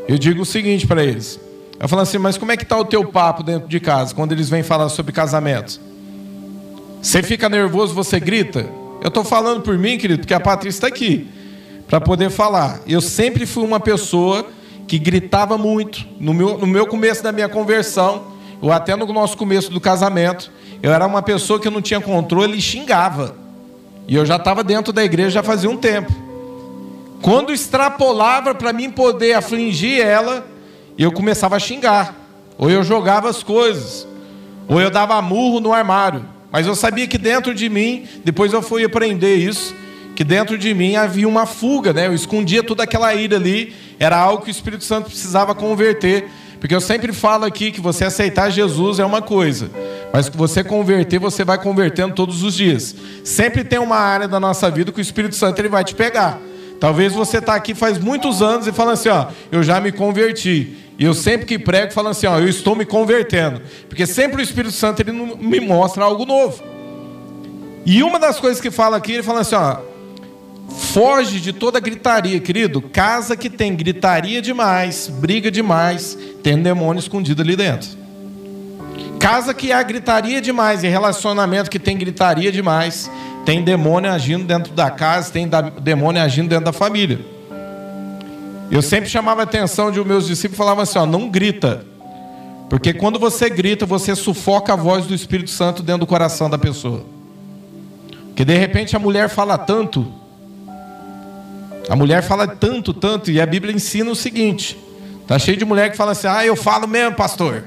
Eu 0.07 0.17
digo 0.17 0.41
o 0.41 0.45
seguinte 0.45 0.85
para 0.85 1.03
eles. 1.03 1.39
Eu 1.79 1.87
falo 1.87 2.01
assim, 2.01 2.17
mas 2.17 2.37
como 2.37 2.51
é 2.51 2.57
que 2.57 2.63
está 2.63 2.77
o 2.77 2.85
teu 2.85 3.05
papo 3.05 3.43
dentro 3.43 3.67
de 3.67 3.79
casa, 3.79 4.13
quando 4.13 4.31
eles 4.31 4.49
vêm 4.49 4.63
falar 4.63 4.89
sobre 4.89 5.11
casamento? 5.11 5.79
Você 7.01 7.21
fica 7.21 7.49
nervoso, 7.49 7.93
você 7.93 8.19
grita? 8.19 8.65
Eu 9.01 9.09
estou 9.09 9.23
falando 9.23 9.61
por 9.61 9.77
mim, 9.77 9.97
querido, 9.97 10.19
porque 10.19 10.33
a 10.33 10.39
Patrícia 10.39 10.77
está 10.77 10.87
aqui. 10.87 11.27
para 11.87 12.01
poder 12.01 12.29
falar. 12.29 12.81
Eu 12.87 12.99
sempre 12.99 13.45
fui 13.45 13.63
uma 13.63 13.79
pessoa 13.79 14.47
que 14.87 14.99
gritava 14.99 15.57
muito. 15.57 16.05
No 16.19 16.33
meu, 16.33 16.57
no 16.57 16.67
meu 16.67 16.85
começo 16.85 17.23
da 17.23 17.31
minha 17.31 17.49
conversão, 17.49 18.23
ou 18.61 18.71
até 18.71 18.95
no 18.95 19.05
nosso 19.11 19.37
começo 19.37 19.71
do 19.71 19.79
casamento, 19.79 20.51
eu 20.81 20.91
era 20.93 21.05
uma 21.05 21.21
pessoa 21.21 21.59
que 21.59 21.69
não 21.69 21.81
tinha 21.81 21.99
controle 21.99 22.57
e 22.57 22.61
xingava. 22.61 23.35
E 24.07 24.15
eu 24.15 24.25
já 24.25 24.35
estava 24.35 24.63
dentro 24.63 24.93
da 24.93 25.03
igreja 25.03 25.31
já 25.31 25.43
fazia 25.43 25.69
um 25.69 25.77
tempo. 25.77 26.13
Quando 27.21 27.51
extrapolava 27.51 28.53
para 28.53 28.71
mim 28.71 28.89
poder 28.89 29.33
afligir 29.33 29.99
ela, 29.99 30.45
eu 30.97 31.11
começava 31.11 31.55
a 31.55 31.59
xingar. 31.59 32.15
Ou 32.57 32.69
eu 32.69 32.83
jogava 32.83 33.29
as 33.29 33.41
coisas. 33.41 34.07
Ou 34.67 34.79
eu 34.79 34.89
dava 34.89 35.19
murro 35.21 35.59
no 35.59 35.73
armário. 35.73 36.25
Mas 36.51 36.67
eu 36.67 36.75
sabia 36.75 37.07
que 37.07 37.17
dentro 37.17 37.53
de 37.53 37.67
mim, 37.67 38.07
depois 38.23 38.53
eu 38.53 38.61
fui 38.61 38.85
aprender 38.85 39.35
isso, 39.35 39.75
que 40.15 40.23
dentro 40.23 40.57
de 40.57 40.73
mim 40.73 40.95
havia 40.95 41.27
uma 41.27 41.45
fuga, 41.45 41.91
né? 41.91 42.07
Eu 42.07 42.13
escondia 42.13 42.63
toda 42.63 42.83
aquela 42.83 43.13
ira 43.13 43.35
ali, 43.35 43.73
era 43.99 44.17
algo 44.17 44.43
que 44.43 44.49
o 44.49 44.51
Espírito 44.51 44.83
Santo 44.83 45.05
precisava 45.09 45.55
converter. 45.55 46.29
Porque 46.59 46.73
eu 46.73 46.81
sempre 46.81 47.13
falo 47.13 47.45
aqui 47.45 47.71
que 47.71 47.81
você 47.81 48.05
aceitar 48.05 48.49
Jesus 48.49 48.97
é 48.97 49.05
uma 49.05 49.21
coisa, 49.21 49.69
mas 50.11 50.29
que 50.29 50.37
você 50.37 50.63
converter, 50.63 51.19
você 51.19 51.43
vai 51.43 51.61
convertendo 51.61 52.15
todos 52.15 52.41
os 52.41 52.55
dias. 52.55 52.95
Sempre 53.23 53.63
tem 53.63 53.77
uma 53.77 53.97
área 53.97 54.27
da 54.27 54.39
nossa 54.39 54.71
vida 54.71 54.91
que 54.91 54.99
o 54.99 55.01
Espírito 55.01 55.35
Santo 55.35 55.59
ele 55.59 55.69
vai 55.69 55.83
te 55.83 55.93
pegar. 55.93 56.39
Talvez 56.79 57.13
você 57.13 57.37
está 57.37 57.55
aqui 57.55 57.75
faz 57.75 57.99
muitos 57.99 58.41
anos 58.41 58.67
e 58.67 58.71
fala 58.71 58.93
assim, 58.93 59.09
ó, 59.09 59.27
eu 59.51 59.61
já 59.63 59.79
me 59.79 59.91
converti. 59.91 60.77
E 60.97 61.03
eu 61.03 61.13
sempre 61.13 61.45
que 61.45 61.59
prego 61.59 61.93
falo 61.93 62.07
assim, 62.07 62.25
ó, 62.25 62.39
eu 62.39 62.47
estou 62.47 62.75
me 62.75 62.85
convertendo, 62.85 63.61
porque 63.89 64.05
sempre 64.05 64.41
o 64.41 64.43
Espírito 64.43 64.73
Santo 64.73 65.01
ele 65.01 65.11
me 65.11 65.59
mostra 65.59 66.03
algo 66.03 66.25
novo. 66.25 66.63
E 67.85 68.01
uma 68.01 68.17
das 68.17 68.39
coisas 68.39 68.61
que 68.61 68.71
fala 68.71 68.97
aqui, 68.97 69.13
ele 69.13 69.23
fala 69.23 69.41
assim, 69.41 69.55
ó, 69.55 69.77
foge 70.77 71.39
de 71.39 71.53
toda 71.53 71.79
gritaria, 71.79 72.39
querido. 72.39 72.81
Casa 72.81 73.35
que 73.35 73.49
tem 73.49 73.75
gritaria 73.75 74.41
demais, 74.41 75.07
briga 75.07 75.49
demais, 75.49 76.17
tem 76.43 76.61
demônio 76.61 76.99
escondido 76.99 77.41
ali 77.41 77.55
dentro. 77.55 77.89
Casa 79.19 79.53
que 79.53 79.71
há 79.71 79.81
gritaria 79.81 80.41
demais 80.41 80.83
e 80.83 80.87
relacionamento 80.87 81.69
que 81.69 81.79
tem 81.79 81.97
gritaria 81.97 82.51
demais, 82.51 83.09
tem 83.45 83.63
demônio 83.63 84.11
agindo 84.11 84.45
dentro 84.45 84.73
da 84.73 84.89
casa, 84.89 85.31
tem 85.31 85.49
demônio 85.81 86.21
agindo 86.21 86.49
dentro 86.49 86.65
da 86.65 86.73
família. 86.73 87.19
Eu 88.69 88.81
sempre 88.81 89.09
chamava 89.09 89.41
a 89.41 89.43
atenção 89.43 89.91
de 89.91 90.03
meus 90.03 90.27
discípulos 90.27 90.55
e 90.55 90.57
falava 90.57 90.81
assim: 90.81 90.97
ó, 90.99 91.05
não 91.05 91.29
grita. 91.29 91.85
Porque 92.69 92.93
quando 92.93 93.19
você 93.19 93.49
grita, 93.49 93.85
você 93.85 94.15
sufoca 94.15 94.73
a 94.73 94.75
voz 94.75 95.05
do 95.05 95.13
Espírito 95.13 95.51
Santo 95.51 95.83
dentro 95.83 96.01
do 96.01 96.07
coração 96.07 96.49
da 96.49 96.57
pessoa. 96.57 97.05
Que 98.35 98.43
de 98.43 98.57
repente 98.57 98.95
a 98.95 98.99
mulher 98.99 99.29
fala 99.29 99.57
tanto, 99.57 100.11
a 101.89 101.95
mulher 101.95 102.23
fala 102.23 102.47
tanto, 102.47 102.93
tanto, 102.93 103.29
e 103.31 103.39
a 103.39 103.45
Bíblia 103.45 103.73
ensina 103.73 104.09
o 104.09 104.15
seguinte: 104.15 104.77
tá 105.27 105.37
cheio 105.37 105.57
de 105.57 105.65
mulher 105.65 105.91
que 105.91 105.97
fala 105.97 106.11
assim: 106.11 106.27
ah, 106.27 106.45
eu 106.45 106.55
falo 106.55 106.87
mesmo, 106.87 107.15
pastor. 107.15 107.63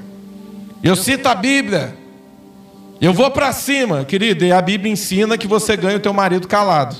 Eu 0.83 0.95
cito 0.95 1.27
a 1.27 1.35
Bíblia. 1.35 1.97
Eu 3.01 3.13
vou 3.13 3.31
para 3.31 3.53
cima, 3.53 4.03
querido, 4.03 4.43
e 4.43 4.51
a 4.51 4.61
Bíblia 4.61 4.91
ensina 4.91 5.37
que 5.37 5.47
você 5.47 5.77
ganha 5.77 5.97
o 5.97 6.01
teu 6.01 6.13
marido 6.13 6.47
calado. 6.47 6.97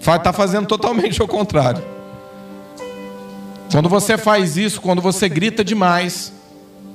Está 0.00 0.32
fazendo 0.32 0.66
totalmente 0.66 1.22
o 1.22 1.28
contrário. 1.28 1.82
Quando 3.70 3.88
você 3.88 4.16
faz 4.16 4.56
isso, 4.56 4.80
quando 4.80 5.02
você 5.02 5.28
grita 5.28 5.64
demais, 5.64 6.32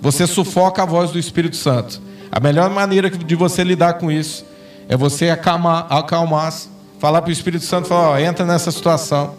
você 0.01 0.25
sufoca 0.25 0.83
a 0.83 0.85
voz 0.85 1.11
do 1.11 1.19
Espírito 1.19 1.55
Santo. 1.55 2.01
A 2.31 2.39
melhor 2.39 2.69
maneira 2.69 3.09
de 3.09 3.35
você 3.35 3.63
lidar 3.63 3.95
com 3.95 4.11
isso 4.11 4.45
é 4.87 4.95
você 4.95 5.29
acalmar, 5.29 5.87
acalmar 5.89 6.53
falar 7.01 7.23
para 7.23 7.29
o 7.29 7.31
Espírito 7.31 7.65
Santo, 7.65 7.87
falar, 7.87 8.09
ó, 8.11 8.19
entra 8.19 8.45
nessa 8.45 8.69
situação, 8.69 9.33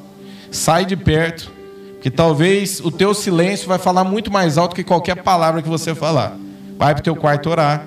sai 0.50 0.84
de 0.84 0.96
perto, 0.96 1.52
que 2.00 2.10
talvez 2.10 2.80
o 2.80 2.90
teu 2.90 3.14
silêncio 3.14 3.68
vai 3.68 3.78
falar 3.78 4.02
muito 4.02 4.32
mais 4.32 4.58
alto 4.58 4.74
que 4.74 4.82
qualquer 4.82 5.22
palavra 5.22 5.62
que 5.62 5.68
você 5.68 5.94
falar. 5.94 6.36
Vai 6.76 6.92
para 6.92 7.00
o 7.00 7.04
teu 7.04 7.14
quarto 7.14 7.48
orar. 7.48 7.86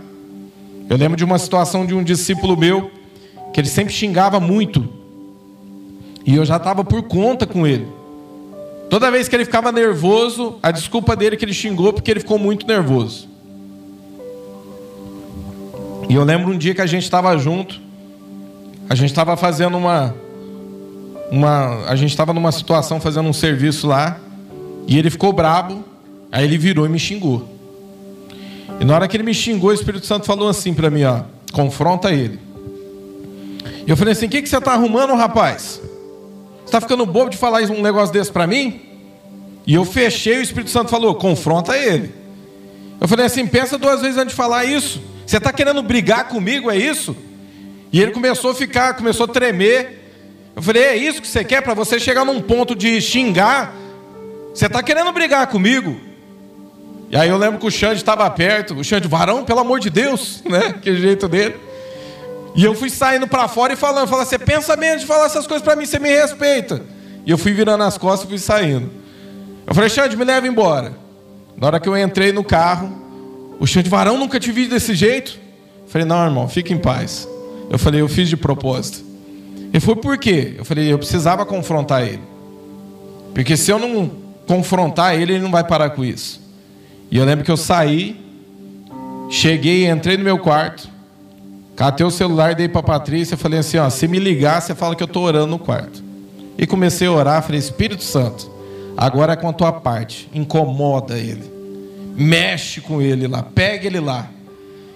Eu 0.90 0.96
lembro 0.96 1.18
de 1.18 1.26
uma 1.26 1.38
situação 1.38 1.86
de 1.86 1.94
um 1.94 2.06
discípulo 2.06 2.56
meu, 2.56 2.90
que 3.54 3.60
ele 3.60 3.68
sempre 3.68 3.94
xingava 3.94 4.40
muito. 4.40 4.88
E 6.26 6.34
eu 6.34 6.46
já 6.46 6.56
estava 6.56 6.82
por 6.82 7.04
conta 7.04 7.46
com 7.46 7.68
ele. 7.68 7.86
Toda 8.90 9.12
vez 9.12 9.28
que 9.28 9.36
ele 9.36 9.44
ficava 9.44 9.74
nervoso, 9.74 10.58
a 10.64 10.72
desculpa 10.72 11.18
dele 11.18 11.36
é 11.36 11.38
que 11.38 11.44
ele 11.44 11.54
xingou 11.54 11.92
porque 11.92 12.10
ele 12.10 12.22
ficou 12.22 12.40
muito 12.40 12.66
nervoso. 12.66 13.28
E 16.08 16.16
eu 16.16 16.24
lembro 16.24 16.54
um 16.54 16.58
dia 16.58 16.74
que 16.74 16.82
a 16.82 16.86
gente 16.86 17.04
estava 17.04 17.38
junto, 17.38 17.84
a 18.90 18.96
gente 18.96 19.10
estava 19.10 19.36
fazendo 19.36 19.78
uma, 19.78 20.16
uma, 21.32 21.86
a 21.86 21.96
gente 21.96 22.12
estava 22.12 22.34
numa 22.34 22.52
situação 22.52 23.00
fazendo 23.00 23.28
um 23.28 23.34
serviço 23.34 23.88
lá, 23.88 24.18
e 24.88 24.98
ele 24.98 25.10
ficou 25.10 25.34
brabo, 25.34 25.84
aí 26.32 26.44
ele 26.44 26.58
virou 26.58 26.86
e 26.86 26.90
me 26.90 27.00
xingou. 27.00 27.48
E 28.80 28.86
na 28.86 28.96
hora 28.96 29.08
que 29.08 29.16
ele 29.18 29.24
me 29.24 29.34
xingou, 29.34 29.70
o 29.70 29.74
Espírito 29.74 30.06
Santo 30.06 30.26
falou 30.26 30.50
assim 30.50 30.74
para 30.74 30.90
mim, 30.90 31.04
ó, 31.04 31.22
confronta 31.52 32.12
ele. 32.12 32.40
E 33.86 33.90
eu 33.90 33.98
falei 33.98 34.12
assim, 34.14 34.26
o 34.26 34.30
que, 34.30 34.42
que 34.42 34.50
você 34.50 34.58
está 34.58 34.74
arrumando, 34.74 35.14
rapaz? 35.16 35.82
Você 36.66 36.66
está 36.66 36.82
ficando 36.82 37.06
bobo 37.06 37.30
de 37.30 37.38
falar 37.38 37.62
um 37.70 37.82
negócio 37.82 38.12
desse 38.12 38.32
para 38.32 38.48
mim? 38.48 38.82
E 39.68 39.74
eu 39.74 39.84
fechei, 39.84 40.38
o 40.38 40.42
Espírito 40.42 40.70
Santo 40.70 40.90
falou: 40.90 41.16
confronta 41.16 41.78
ele. 41.78 42.14
Eu 43.00 43.08
falei 43.08 43.26
assim: 43.26 43.48
pensa 43.48 43.78
duas 43.78 44.02
vezes 44.02 44.18
antes 44.18 44.30
de 44.30 44.36
falar 44.36 44.66
isso. 44.66 45.02
Você 45.26 45.38
está 45.38 45.52
querendo 45.52 45.82
brigar 45.82 46.28
comigo, 46.28 46.70
é 46.70 46.78
isso? 46.78 47.16
E 47.96 48.02
ele 48.02 48.12
começou 48.12 48.52
a 48.52 48.54
ficar, 48.54 48.94
começou 48.96 49.24
a 49.24 49.30
tremer. 49.30 50.02
Eu 50.54 50.62
falei: 50.62 50.84
é 50.84 50.98
isso 50.98 51.22
que 51.22 51.28
você 51.30 51.46
quer 51.46 51.62
para 51.62 51.74
você 51.74 51.98
chegar 51.98 52.26
num 52.26 52.42
ponto 52.42 52.76
de 52.76 53.00
xingar? 53.00 53.74
Você 54.54 54.66
está 54.66 54.84
querendo 54.84 55.14
brigar 55.14 55.48
comigo? 55.48 55.96
E 57.10 57.16
aí 57.16 57.30
eu 57.30 57.38
lembro 57.38 57.58
que 57.58 57.66
o 57.66 57.72
Xande 57.72 57.96
estava 57.96 58.30
perto. 58.30 58.74
O 58.74 58.84
Xande, 58.84 59.08
varão, 59.08 59.46
pelo 59.46 59.62
amor 59.62 59.80
de 59.80 59.90
Deus, 59.90 60.44
né? 60.46 60.76
Que 60.82 60.94
jeito 60.98 61.30
dele. 61.30 61.56
E 62.54 62.66
eu 62.66 62.76
fui 62.76 62.90
saindo 62.90 63.30
para 63.30 63.48
fora 63.48 63.72
e 63.72 63.76
falando, 63.78 64.10
falando, 64.10 64.26
você 64.26 64.40
pensa 64.40 64.76
menos 64.76 65.00
de 65.00 65.08
falar 65.08 65.28
essas 65.28 65.48
coisas 65.48 65.64
para 65.64 65.78
mim, 65.78 65.86
você 65.86 65.98
me 65.98 66.10
respeita. 66.10 66.82
E 67.26 67.32
eu 67.32 67.38
fui 67.38 67.54
virando 67.54 67.86
as 67.86 67.98
costas 67.98 68.26
e 68.26 68.30
fui 68.30 68.40
saindo. 68.40 68.92
Eu 69.66 69.74
falei, 69.74 69.90
Xande, 69.90 70.18
me 70.18 70.26
leva 70.26 70.46
embora. 70.46 70.92
Na 71.56 71.68
hora 71.68 71.80
que 71.80 71.88
eu 71.88 71.98
entrei 71.98 72.34
no 72.34 72.44
carro, 72.44 72.92
o 73.58 73.66
Xande, 73.66 73.90
varão, 73.90 74.18
nunca 74.18 74.38
te 74.38 74.52
vi 74.52 74.68
desse 74.68 74.94
jeito. 74.94 75.40
Eu 75.86 75.90
falei, 75.90 76.06
não, 76.06 76.26
irmão, 76.26 76.50
fique 76.50 76.74
em 76.74 76.78
paz. 76.78 77.26
Eu 77.70 77.80
falei, 77.80 78.02
eu 78.02 78.08
fiz 78.08 78.30
de 78.30 78.38
propósito. 78.38 79.04
Ele 79.72 79.80
falou, 79.80 79.98
por 79.98 80.18
quê? 80.18 80.56
Eu 80.58 80.66
falei, 80.66 80.92
eu 80.92 80.98
precisava 80.98 81.46
confrontar 81.46 82.04
ele. 82.04 82.22
Porque 83.34 83.58
se 83.58 83.72
eu 83.72 83.80
não 83.80 84.10
confrontar 84.48 85.16
ele, 85.16 85.34
ele 85.34 85.44
não 85.44 85.52
vai 85.52 85.64
parar 85.64 85.90
com 85.90 86.04
isso. 86.04 86.42
E 87.12 87.18
eu 87.18 87.26
lembro 87.26 87.44
que 87.44 87.52
eu 87.52 87.58
saí, 87.58 88.20
cheguei, 89.30 89.90
entrei 89.90 90.18
no 90.18 90.24
meu 90.24 90.40
quarto, 90.40 90.90
Catei 91.76 92.06
o 92.06 92.12
celular, 92.12 92.56
dei 92.56 92.70
para 92.70 92.82
Patrícia, 92.82 93.36
falei 93.36 93.60
assim, 93.60 93.78
ó, 93.78 93.90
se 93.90 94.08
me 94.08 94.18
ligar, 94.18 94.62
você 94.62 94.74
fala 94.74 94.96
que 94.96 95.04
eu 95.04 95.08
estou 95.08 95.24
orando 95.24 95.48
no 95.48 95.60
quarto. 95.60 96.02
E 96.58 96.66
comecei 96.66 97.06
a 97.06 97.12
orar, 97.12 97.44
falei, 97.44 97.60
Espírito 97.60 98.02
Santo, 98.02 98.50
agora 98.96 99.34
é 99.34 99.36
com 99.36 99.50
a 99.50 99.54
tua 99.54 99.74
parte, 99.74 100.30
incomoda 100.34 101.18
ele, 101.18 101.44
mexe 102.16 102.80
com 102.80 103.02
ele 103.02 103.28
lá, 103.28 103.44
pega 103.44 103.88
ele 103.88 104.00
lá. 104.00 104.30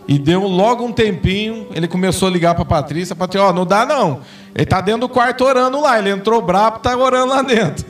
E 0.09 0.17
deu 0.17 0.41
logo 0.47 0.83
um 0.83 0.91
tempinho, 0.91 1.67
ele 1.71 1.87
começou 1.87 2.29
a 2.29 2.31
ligar 2.31 2.55
para 2.55 2.65
Patrícia, 2.65 3.15
Patrícia, 3.15 3.47
ó, 3.47 3.53
não 3.53 3.63
dá 3.63 3.85
não, 3.85 4.21
ele 4.55 4.63
está 4.63 4.81
dentro 4.81 5.01
do 5.01 5.09
quarto 5.09 5.43
orando 5.43 5.79
lá, 5.79 5.99
ele 5.99 6.09
entrou 6.09 6.41
brabo, 6.41 6.77
está 6.77 6.97
orando 6.97 7.27
lá 7.27 7.43
dentro. 7.43 7.85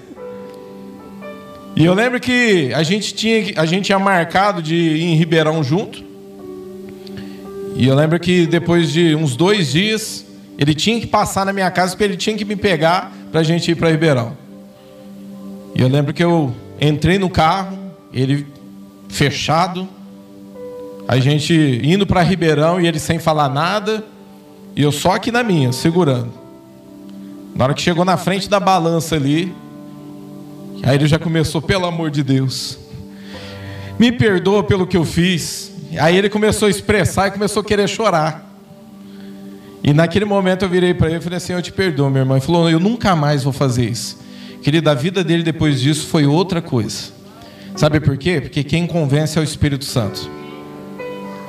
E 1.78 1.86
eu 1.86 1.94
lembro 1.94 2.20
que 2.20 2.74
a 2.74 2.84
gente 2.84 3.14
tinha, 3.14 3.54
a 3.56 3.66
gente 3.66 3.86
tinha 3.86 3.98
marcado 3.98 4.62
de 4.62 4.76
ir 4.76 5.04
em 5.04 5.16
Ribeirão 5.16 5.64
junto, 5.64 6.04
e 7.78 7.88
eu 7.88 7.96
lembro 7.96 8.20
que 8.20 8.46
depois 8.46 8.92
de 8.92 9.16
uns 9.16 9.38
dois 9.38 9.72
dias, 9.72 10.26
ele 10.58 10.76
tinha 10.76 11.00
que 11.00 11.08
passar 11.08 11.46
na 11.46 11.54
minha 11.54 11.72
casa 11.72 11.92
porque 11.92 12.04
ele 12.04 12.18
tinha 12.18 12.36
que 12.36 12.44
me 12.44 12.58
pegar 12.58 13.14
para 13.32 13.40
a 13.40 13.44
gente 13.44 13.72
ir 13.72 13.76
para 13.76 13.92
Ribeirão. 13.92 14.38
E 15.74 15.82
eu 15.82 15.88
lembro 15.88 16.14
que 16.14 16.22
eu 16.22 16.54
entrei 16.82 17.18
no 17.18 17.30
carro, 17.30 17.80
ele 18.12 18.46
fechado, 19.08 19.88
a 21.10 21.20
gente 21.20 21.82
indo 21.84 22.06
para 22.06 22.22
Ribeirão 22.22 22.80
e 22.80 22.86
ele 22.86 23.00
sem 23.00 23.18
falar 23.18 23.50
nada, 23.50 24.06
e 24.76 24.84
eu 24.84 24.92
só 24.92 25.14
aqui 25.14 25.32
na 25.32 25.42
minha, 25.42 25.72
segurando. 25.72 26.32
Na 27.56 27.64
hora 27.64 27.74
que 27.74 27.82
chegou 27.82 28.06
na 28.06 28.16
frente 28.16 28.48
da 28.48 28.60
balança 28.60 29.16
ali, 29.16 29.52
aí 30.84 30.94
ele 30.94 31.08
já 31.08 31.18
começou, 31.18 31.64
pelo 31.64 31.88
amor 31.88 32.12
de 32.12 32.22
Deus, 32.22 32.78
me 33.98 34.12
perdoa 34.12 34.64
pelo 34.64 34.86
que 34.86 34.96
eu 34.96 35.04
fiz. 35.04 35.72
Aí 36.00 36.16
ele 36.16 36.30
começou 36.30 36.68
a 36.68 36.70
expressar 36.70 37.30
e 37.30 37.32
começou 37.32 37.62
a 37.62 37.66
querer 37.66 37.88
chorar. 37.88 38.48
E 39.84 39.92
naquele 39.96 40.26
momento 40.26 40.62
eu 40.62 40.70
virei 40.70 40.94
para 40.94 41.08
ele 41.08 41.18
e 41.18 41.22
falei 41.22 41.38
assim: 41.38 41.54
Eu 41.54 41.62
te 41.64 41.72
perdoo, 41.72 42.12
meu 42.12 42.22
irmão. 42.22 42.38
Ele 42.38 42.46
falou: 42.46 42.70
Eu 42.70 42.80
nunca 42.80 43.16
mais 43.16 43.44
vou 43.44 43.52
fazer 43.52 43.90
isso. 43.90 44.20
Querido, 44.62 44.88
a 44.88 44.94
vida 44.94 45.24
dele 45.24 45.42
depois 45.42 45.82
disso 45.82 46.06
foi 46.06 46.28
outra 46.28 46.62
coisa. 46.62 47.06
Sabe 47.76 48.00
por 48.00 48.16
quê? 48.16 48.40
Porque 48.40 48.64
quem 48.64 48.86
convence 48.86 49.40
é 49.40 49.42
o 49.42 49.44
Espírito 49.44 49.86
Santo. 49.86 50.38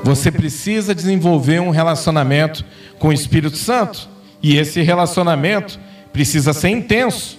Você 0.02 0.30
precisa 0.30 0.94
desenvolver 0.94 1.60
um 1.60 1.70
relacionamento 1.70 2.64
com 2.98 3.08
o 3.08 3.12
Espírito 3.12 3.56
Santo. 3.56 4.08
E 4.42 4.56
esse 4.56 4.80
relacionamento 4.80 5.78
precisa 6.12 6.52
ser 6.52 6.70
intenso. 6.70 7.38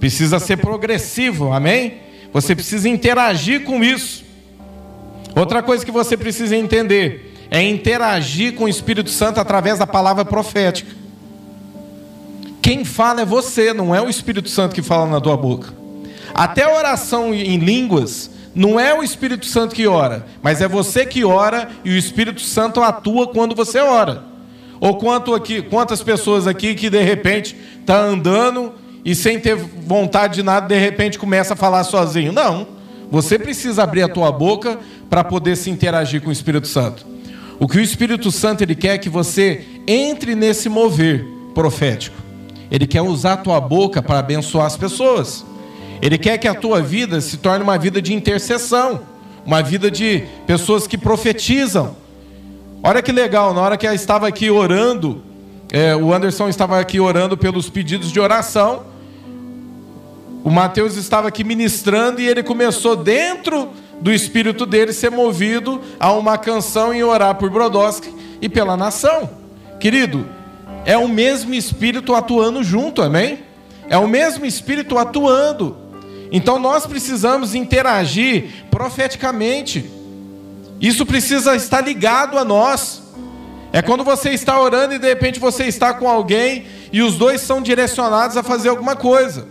Precisa 0.00 0.38
ser 0.38 0.56
progressivo, 0.56 1.52
amém? 1.52 1.98
Você 2.32 2.54
precisa 2.54 2.88
interagir 2.88 3.64
com 3.64 3.82
isso. 3.82 4.24
Outra 5.34 5.62
coisa 5.62 5.84
que 5.84 5.90
você 5.90 6.16
precisa 6.16 6.56
entender 6.56 7.34
é 7.50 7.62
interagir 7.62 8.54
com 8.54 8.64
o 8.64 8.68
Espírito 8.68 9.10
Santo 9.10 9.40
através 9.40 9.78
da 9.78 9.86
palavra 9.86 10.24
profética. 10.24 10.90
Quem 12.60 12.84
fala 12.84 13.22
é 13.22 13.24
você, 13.24 13.72
não 13.72 13.94
é 13.94 14.02
o 14.02 14.10
Espírito 14.10 14.48
Santo 14.48 14.74
que 14.74 14.82
fala 14.82 15.06
na 15.06 15.20
tua 15.20 15.36
boca. 15.36 15.72
Até 16.34 16.64
a 16.64 16.76
oração 16.76 17.32
em 17.32 17.56
línguas 17.56 18.30
não 18.58 18.78
é 18.78 18.92
o 18.92 19.04
Espírito 19.04 19.46
Santo 19.46 19.72
que 19.72 19.86
ora, 19.86 20.26
mas 20.42 20.60
é 20.60 20.66
você 20.66 21.06
que 21.06 21.24
ora 21.24 21.68
e 21.84 21.90
o 21.90 21.96
Espírito 21.96 22.40
Santo 22.40 22.82
atua 22.82 23.28
quando 23.28 23.54
você 23.54 23.78
ora. 23.78 24.24
Ou 24.80 24.96
quanto 24.96 25.32
aqui, 25.32 25.62
quantas 25.62 26.02
pessoas 26.02 26.44
aqui 26.44 26.74
que 26.74 26.90
de 26.90 27.00
repente 27.00 27.56
tá 27.86 27.96
andando 27.96 28.72
e 29.04 29.14
sem 29.14 29.38
ter 29.38 29.54
vontade 29.54 30.34
de 30.34 30.42
nada, 30.42 30.66
de 30.66 30.76
repente 30.76 31.20
começa 31.20 31.54
a 31.54 31.56
falar 31.56 31.84
sozinho. 31.84 32.32
Não. 32.32 32.66
Você 33.12 33.38
precisa 33.38 33.84
abrir 33.84 34.02
a 34.02 34.08
tua 34.08 34.32
boca 34.32 34.76
para 35.08 35.22
poder 35.22 35.54
se 35.56 35.70
interagir 35.70 36.20
com 36.20 36.28
o 36.28 36.32
Espírito 36.32 36.66
Santo. 36.66 37.06
O 37.60 37.68
que 37.68 37.78
o 37.78 37.80
Espírito 37.80 38.32
Santo 38.32 38.62
ele 38.62 38.74
quer 38.74 38.94
é 38.94 38.98
que 38.98 39.08
você 39.08 39.64
entre 39.86 40.34
nesse 40.34 40.68
mover 40.68 41.24
profético. 41.54 42.16
Ele 42.72 42.88
quer 42.88 43.02
usar 43.02 43.34
a 43.34 43.36
tua 43.36 43.60
boca 43.60 44.02
para 44.02 44.18
abençoar 44.18 44.66
as 44.66 44.76
pessoas. 44.76 45.46
Ele 46.00 46.18
quer 46.18 46.38
que 46.38 46.48
a 46.48 46.54
tua 46.54 46.80
vida 46.80 47.20
se 47.20 47.38
torne 47.38 47.62
uma 47.62 47.78
vida 47.78 48.00
de 48.00 48.14
intercessão, 48.14 49.00
uma 49.44 49.62
vida 49.62 49.90
de 49.90 50.24
pessoas 50.46 50.86
que 50.86 50.96
profetizam. 50.96 51.96
Olha 52.82 53.02
que 53.02 53.10
legal, 53.10 53.52
na 53.52 53.60
hora 53.60 53.76
que 53.76 53.86
estava 53.86 54.28
aqui 54.28 54.50
orando, 54.50 55.22
é, 55.72 55.96
o 55.96 56.12
Anderson 56.14 56.48
estava 56.48 56.78
aqui 56.78 57.00
orando 57.00 57.36
pelos 57.36 57.68
pedidos 57.68 58.12
de 58.12 58.20
oração. 58.20 58.84
O 60.44 60.50
Mateus 60.50 60.96
estava 60.96 61.28
aqui 61.28 61.42
ministrando 61.42 62.20
e 62.20 62.28
ele 62.28 62.42
começou 62.42 62.94
dentro 62.94 63.70
do 64.00 64.12
espírito 64.12 64.64
dele 64.64 64.92
ser 64.92 65.10
movido 65.10 65.80
a 65.98 66.12
uma 66.12 66.38
canção 66.38 66.94
e 66.94 67.02
orar 67.02 67.34
por 67.34 67.50
Brodowski 67.50 68.14
e 68.40 68.48
pela 68.48 68.76
nação. 68.76 69.28
Querido, 69.80 70.26
é 70.84 70.96
o 70.96 71.08
mesmo 71.08 71.52
espírito 71.52 72.14
atuando 72.14 72.62
junto, 72.62 73.02
amém? 73.02 73.40
É 73.88 73.98
o 73.98 74.06
mesmo 74.06 74.46
espírito 74.46 74.96
atuando. 74.96 75.76
Então 76.30 76.58
nós 76.58 76.86
precisamos 76.86 77.54
interagir 77.54 78.66
profeticamente. 78.70 79.90
Isso 80.80 81.04
precisa 81.04 81.56
estar 81.56 81.80
ligado 81.80 82.38
a 82.38 82.44
nós. 82.44 83.02
É 83.72 83.82
quando 83.82 84.04
você 84.04 84.30
está 84.30 84.60
orando 84.60 84.94
e 84.94 84.98
de 84.98 85.06
repente 85.06 85.38
você 85.38 85.64
está 85.64 85.92
com 85.92 86.08
alguém 86.08 86.66
e 86.92 87.02
os 87.02 87.16
dois 87.16 87.40
são 87.40 87.60
direcionados 87.60 88.36
a 88.36 88.42
fazer 88.42 88.68
alguma 88.68 88.96
coisa. 88.96 89.46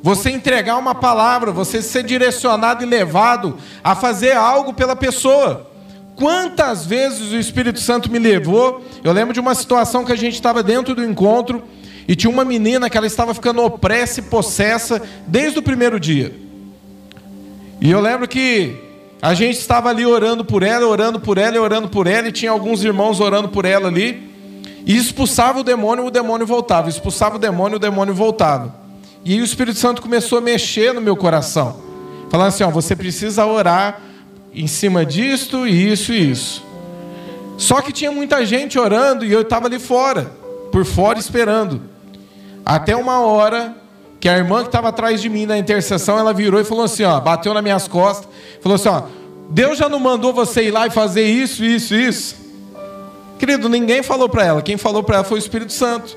Você 0.00 0.30
entregar 0.30 0.76
uma 0.76 0.94
palavra, 0.94 1.50
você 1.50 1.82
ser 1.82 2.04
direcionado 2.04 2.84
e 2.84 2.86
levado 2.86 3.56
a 3.82 3.96
fazer 3.96 4.32
algo 4.32 4.72
pela 4.72 4.94
pessoa. 4.94 5.68
Quantas 6.14 6.86
vezes 6.86 7.32
o 7.32 7.36
Espírito 7.36 7.80
Santo 7.80 8.10
me 8.10 8.18
levou? 8.18 8.84
Eu 9.02 9.12
lembro 9.12 9.32
de 9.32 9.40
uma 9.40 9.54
situação 9.54 10.04
que 10.04 10.12
a 10.12 10.16
gente 10.16 10.34
estava 10.34 10.62
dentro 10.62 10.94
do 10.94 11.04
encontro 11.04 11.64
e 12.08 12.16
tinha 12.16 12.32
uma 12.32 12.44
menina 12.44 12.88
que 12.88 12.96
ela 12.96 13.06
estava 13.06 13.34
ficando 13.34 13.62
opressa 13.62 14.20
e 14.20 14.22
possessa 14.22 15.02
desde 15.26 15.58
o 15.58 15.62
primeiro 15.62 16.00
dia. 16.00 16.34
E 17.82 17.90
eu 17.90 18.00
lembro 18.00 18.26
que 18.26 18.74
a 19.20 19.34
gente 19.34 19.58
estava 19.58 19.90
ali 19.90 20.06
orando 20.06 20.42
por 20.42 20.62
ela, 20.62 20.86
orando 20.86 21.20
por 21.20 21.36
ela 21.36 21.56
e 21.56 21.58
orando 21.58 21.86
por 21.88 22.06
ela, 22.06 22.28
e 22.28 22.32
tinha 22.32 22.50
alguns 22.50 22.82
irmãos 22.82 23.20
orando 23.20 23.50
por 23.50 23.66
ela 23.66 23.88
ali. 23.88 24.26
E 24.86 24.96
expulsava 24.96 25.60
o 25.60 25.62
demônio, 25.62 26.06
o 26.06 26.10
demônio 26.10 26.46
voltava. 26.46 26.88
Expulsava 26.88 27.36
o 27.36 27.38
demônio, 27.38 27.76
o 27.76 27.80
demônio 27.80 28.14
voltava. 28.14 28.74
E 29.22 29.34
aí 29.34 29.40
o 29.42 29.44
Espírito 29.44 29.78
Santo 29.78 30.00
começou 30.00 30.38
a 30.38 30.40
mexer 30.40 30.94
no 30.94 31.02
meu 31.02 31.14
coração. 31.14 31.76
Falando 32.30 32.48
assim, 32.48 32.64
ó, 32.64 32.70
você 32.70 32.96
precisa 32.96 33.44
orar 33.44 34.00
em 34.54 34.66
cima 34.66 35.04
disto, 35.04 35.66
isso 35.66 36.14
e 36.14 36.30
isso. 36.30 36.64
Só 37.58 37.82
que 37.82 37.92
tinha 37.92 38.10
muita 38.10 38.46
gente 38.46 38.78
orando 38.78 39.26
e 39.26 39.32
eu 39.32 39.42
estava 39.42 39.66
ali 39.66 39.78
fora, 39.78 40.32
por 40.72 40.86
fora 40.86 41.18
esperando. 41.18 41.97
Até 42.68 42.94
uma 42.94 43.20
hora 43.20 43.74
que 44.20 44.28
a 44.28 44.36
irmã 44.36 44.60
que 44.60 44.68
estava 44.68 44.90
atrás 44.90 45.22
de 45.22 45.30
mim 45.30 45.46
na 45.46 45.56
intercessão, 45.56 46.18
ela 46.18 46.34
virou 46.34 46.60
e 46.60 46.64
falou 46.64 46.84
assim, 46.84 47.02
ó, 47.02 47.18
bateu 47.18 47.54
nas 47.54 47.62
minhas 47.62 47.88
costas, 47.88 48.28
falou 48.60 48.76
assim, 48.76 48.90
ó, 48.90 49.04
Deus 49.48 49.78
já 49.78 49.88
não 49.88 49.98
mandou 49.98 50.34
você 50.34 50.64
ir 50.64 50.70
lá 50.70 50.86
e 50.86 50.90
fazer 50.90 51.24
isso, 51.24 51.64
isso, 51.64 51.94
isso. 51.94 52.36
Querido, 53.38 53.70
ninguém 53.70 54.02
falou 54.02 54.28
para 54.28 54.44
ela, 54.44 54.60
quem 54.60 54.76
falou 54.76 55.02
para 55.02 55.14
ela 55.16 55.24
foi 55.24 55.38
o 55.38 55.40
Espírito 55.40 55.72
Santo. 55.72 56.14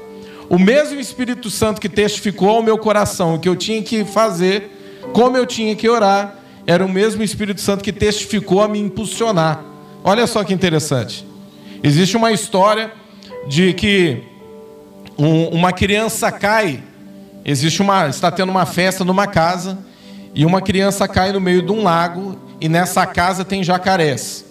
O 0.50 0.60
mesmo 0.60 1.00
Espírito 1.00 1.50
Santo 1.50 1.80
que 1.80 1.88
testificou 1.88 2.50
ao 2.50 2.62
meu 2.62 2.78
coração 2.78 3.36
o 3.36 3.40
que 3.40 3.48
eu 3.48 3.56
tinha 3.56 3.82
que 3.82 4.04
fazer, 4.04 5.00
como 5.14 5.38
eu 5.38 5.46
tinha 5.46 5.74
que 5.74 5.88
orar, 5.88 6.36
era 6.68 6.86
o 6.86 6.90
mesmo 6.90 7.24
Espírito 7.24 7.62
Santo 7.62 7.82
que 7.82 7.94
testificou 7.94 8.62
a 8.62 8.68
me 8.68 8.78
impulsionar. 8.78 9.64
Olha 10.04 10.28
só 10.28 10.44
que 10.44 10.54
interessante. 10.54 11.26
Existe 11.82 12.18
uma 12.18 12.34
história 12.34 12.92
de 13.48 13.72
que 13.72 14.31
um, 15.18 15.48
uma 15.50 15.72
criança 15.72 16.32
cai, 16.32 16.84
existe 17.44 17.82
uma, 17.82 18.08
está 18.08 18.32
tendo 18.32 18.50
uma 18.50 18.66
festa 18.66 19.04
numa 19.04 19.28
casa 19.28 19.78
e 20.34 20.46
uma 20.46 20.62
criança 20.62 21.08
cai 21.08 21.32
no 21.32 21.40
meio 21.40 21.62
de 21.62 21.72
um 21.72 21.84
lago 21.84 22.40
e 22.60 22.70
nessa 22.70 23.06
casa 23.06 23.44
tem 23.44 23.64
jacarés. 23.64 24.46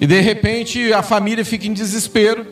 E 0.00 0.06
de 0.06 0.20
repente 0.20 0.92
a 0.92 1.02
família 1.02 1.44
fica 1.44 1.66
em 1.66 1.72
desespero 1.72 2.46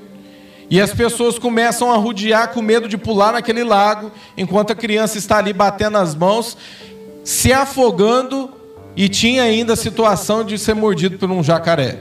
e 0.69 0.81
as 0.81 0.93
pessoas 0.93 1.39
começam 1.39 1.93
a 1.93 1.97
rodear 1.97 2.49
com 2.53 2.61
medo 2.61 2.89
de 2.89 2.99
pular 2.99 3.33
naquele 3.33 3.63
lago, 3.63 4.11
enquanto 4.37 4.73
a 4.73 4.75
criança 4.75 5.17
está 5.17 5.39
ali 5.39 5.53
batendo 5.53 5.97
as 5.99 6.15
mãos, 6.15 6.57
se 7.23 7.53
afogando, 7.53 8.51
e 8.97 9.09
tinha 9.09 9.43
ainda 9.43 9.75
a 9.75 9.77
situação 9.77 10.43
de 10.43 10.59
ser 10.59 10.75
mordido 10.75 11.19
por 11.19 11.31
um 11.31 11.43
jacaré. 11.43 11.99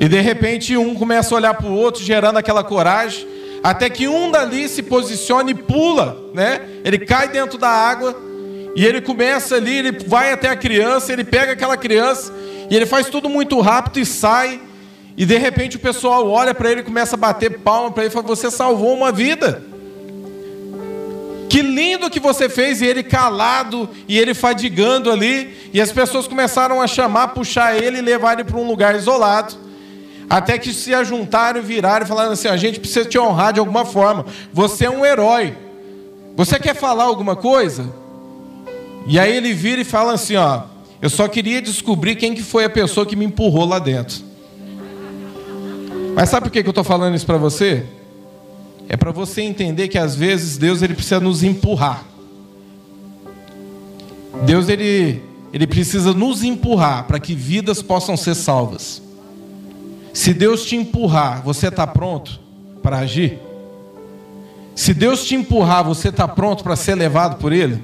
E 0.00 0.08
de 0.08 0.20
repente 0.20 0.76
um 0.76 0.94
começa 0.94 1.34
a 1.34 1.38
olhar 1.38 1.54
para 1.54 1.68
o 1.68 1.74
outro, 1.74 2.02
gerando 2.02 2.36
aquela 2.36 2.64
coragem, 2.64 3.26
até 3.66 3.90
que 3.90 4.06
um 4.06 4.30
dali 4.30 4.68
se 4.68 4.80
posiciona 4.80 5.50
e 5.50 5.54
pula, 5.54 6.16
né? 6.32 6.60
Ele 6.84 7.00
cai 7.00 7.26
dentro 7.26 7.58
da 7.58 7.68
água 7.68 8.16
e 8.76 8.86
ele 8.86 9.00
começa 9.00 9.56
ali, 9.56 9.78
ele 9.78 9.90
vai 10.06 10.32
até 10.32 10.48
a 10.48 10.54
criança, 10.54 11.12
ele 11.12 11.24
pega 11.24 11.50
aquela 11.50 11.76
criança 11.76 12.32
e 12.70 12.76
ele 12.76 12.86
faz 12.86 13.08
tudo 13.08 13.28
muito 13.28 13.60
rápido 13.60 13.98
e 13.98 14.06
sai. 14.06 14.60
E 15.16 15.26
de 15.26 15.36
repente 15.36 15.78
o 15.78 15.80
pessoal 15.80 16.30
olha 16.30 16.54
para 16.54 16.70
ele 16.70 16.82
e 16.82 16.84
começa 16.84 17.16
a 17.16 17.18
bater 17.18 17.58
palma 17.58 17.90
para 17.90 18.04
ele 18.04 18.12
fala: 18.12 18.24
Você 18.28 18.52
salvou 18.52 18.94
uma 18.94 19.10
vida. 19.10 19.60
Que 21.48 21.60
lindo 21.60 22.08
que 22.08 22.20
você 22.20 22.48
fez, 22.48 22.80
e 22.80 22.86
ele 22.86 23.02
calado, 23.02 23.90
e 24.06 24.16
ele 24.16 24.32
fadigando 24.32 25.10
ali, 25.10 25.70
e 25.72 25.80
as 25.80 25.90
pessoas 25.90 26.28
começaram 26.28 26.80
a 26.80 26.86
chamar, 26.86 27.28
puxar 27.28 27.76
ele 27.76 27.98
e 27.98 28.02
levar 28.02 28.34
ele 28.34 28.44
para 28.44 28.58
um 28.58 28.66
lugar 28.68 28.94
isolado. 28.94 29.65
Até 30.28 30.58
que 30.58 30.72
se 30.72 30.92
ajuntaram 30.92 31.62
viraram 31.62 32.04
e 32.04 32.08
falaram 32.08 32.32
assim: 32.32 32.48
a 32.48 32.56
gente 32.56 32.80
precisa 32.80 33.04
te 33.04 33.18
honrar 33.18 33.52
de 33.52 33.60
alguma 33.60 33.84
forma. 33.84 34.26
Você 34.52 34.86
é 34.86 34.90
um 34.90 35.04
herói. 35.04 35.56
Você 36.36 36.58
quer 36.58 36.74
falar 36.74 37.04
alguma 37.04 37.36
coisa? 37.36 37.88
E 39.06 39.18
aí 39.18 39.36
ele 39.36 39.52
vira 39.52 39.80
e 39.80 39.84
fala 39.84 40.14
assim: 40.14 40.36
ó, 40.36 40.62
eu 41.00 41.08
só 41.08 41.28
queria 41.28 41.62
descobrir 41.62 42.16
quem 42.16 42.34
que 42.34 42.42
foi 42.42 42.64
a 42.64 42.70
pessoa 42.70 43.06
que 43.06 43.14
me 43.14 43.24
empurrou 43.24 43.64
lá 43.64 43.78
dentro. 43.78 44.24
Mas 46.14 46.28
sabe 46.28 46.46
por 46.46 46.52
que 46.52 46.58
eu 46.58 46.70
estou 46.70 46.84
falando 46.84 47.14
isso 47.14 47.26
para 47.26 47.36
você? 47.36 47.84
É 48.88 48.96
para 48.96 49.12
você 49.12 49.42
entender 49.42 49.88
que 49.88 49.98
às 49.98 50.14
vezes 50.14 50.56
Deus 50.56 50.82
ele 50.82 50.94
precisa 50.94 51.20
nos 51.20 51.42
empurrar. 51.42 52.04
Deus 54.44 54.68
ele, 54.68 55.22
ele 55.52 55.66
precisa 55.66 56.12
nos 56.12 56.42
empurrar 56.42 57.04
para 57.04 57.18
que 57.18 57.34
vidas 57.34 57.82
possam 57.82 58.16
ser 58.16 58.34
salvas. 58.34 59.02
Se 60.16 60.32
Deus 60.32 60.64
te 60.64 60.74
empurrar, 60.74 61.42
você 61.42 61.68
está 61.68 61.86
pronto 61.86 62.40
para 62.82 63.00
agir? 63.00 63.38
Se 64.74 64.94
Deus 64.94 65.26
te 65.26 65.34
empurrar, 65.34 65.84
você 65.84 66.08
está 66.08 66.26
pronto 66.26 66.64
para 66.64 66.74
ser 66.74 66.94
levado 66.94 67.36
por 67.36 67.52
Ele? 67.52 67.82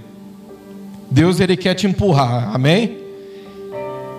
Deus 1.10 1.40
ele 1.40 1.58
quer 1.58 1.74
te 1.74 1.86
empurrar, 1.86 2.50
amém? 2.54 2.96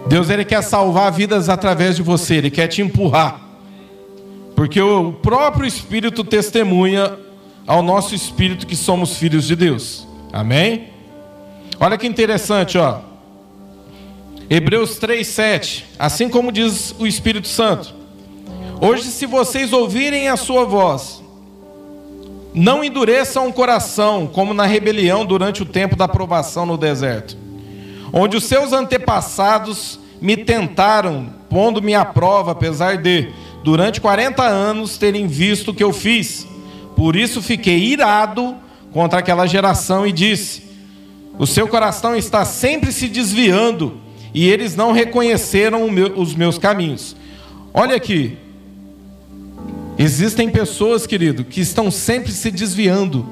Deus 0.06 0.30
ele 0.30 0.46
quer 0.46 0.62
salvar 0.62 1.12
vidas 1.12 1.50
através 1.50 1.96
de 1.96 2.04
você, 2.04 2.36
ele 2.36 2.52
quer 2.52 2.68
te 2.68 2.84
empurrar. 2.84 3.42
Porque 4.56 4.80
o 4.80 5.14
próprio 5.14 5.66
Espírito 5.66 6.24
testemunha 6.24 7.18
ao 7.66 7.82
nosso 7.82 8.14
espírito 8.14 8.68
que 8.68 8.76
somos 8.76 9.18
filhos 9.18 9.48
de 9.48 9.56
Deus. 9.56 10.08
Amém? 10.32 10.90
Olha 11.80 11.98
que 11.98 12.06
interessante, 12.06 12.78
ó. 12.78 13.00
Hebreus 14.48 15.00
3:7, 15.00 15.86
assim 15.98 16.30
como 16.30 16.52
diz 16.52 16.94
o 17.00 17.08
Espírito 17.08 17.48
Santo: 17.48 18.03
Hoje 18.86 19.04
se 19.04 19.26
vocês 19.26 19.72
ouvirem 19.72 20.28
a 20.28 20.36
sua 20.36 20.66
voz, 20.66 21.24
não 22.54 22.84
endureçam 22.84 23.48
o 23.48 23.54
coração 23.54 24.28
como 24.28 24.54
na 24.54 24.66
rebelião 24.66 25.26
durante 25.26 25.64
o 25.64 25.66
tempo 25.66 25.96
da 25.96 26.06
provação 26.06 26.66
no 26.66 26.78
deserto, 26.78 27.38
onde 28.12 28.36
os 28.36 28.44
seus 28.44 28.74
antepassados 28.74 29.98
me 30.20 30.36
tentaram, 30.36 31.30
pondo-me 31.50 31.96
à 31.96 32.04
prova, 32.04 32.52
apesar 32.52 32.98
de 32.98 33.30
durante 33.64 34.02
40 34.02 34.44
anos 34.44 34.98
terem 34.98 35.28
visto 35.28 35.70
o 35.70 35.74
que 35.74 35.82
eu 35.82 35.94
fiz. 35.94 36.46
Por 36.94 37.16
isso 37.16 37.42
fiquei 37.42 37.80
irado 37.80 38.54
contra 38.92 39.20
aquela 39.20 39.48
geração 39.48 40.06
e 40.06 40.12
disse: 40.12 40.62
O 41.40 41.48
seu 41.48 41.70
coração 41.70 42.18
está 42.18 42.44
sempre 42.44 42.92
se 42.92 43.08
desviando 43.08 43.98
e 44.34 44.46
eles 44.46 44.76
não 44.76 44.92
reconheceram 44.92 45.88
os 46.18 46.36
meus 46.36 46.58
caminhos. 46.58 47.16
Olha 47.74 47.96
aqui. 47.96 48.44
Existem 49.98 50.50
pessoas, 50.50 51.06
querido, 51.06 51.44
que 51.44 51.62
estão 51.62 51.92
sempre 51.92 52.32
se 52.32 52.50
desviando. 52.50 53.28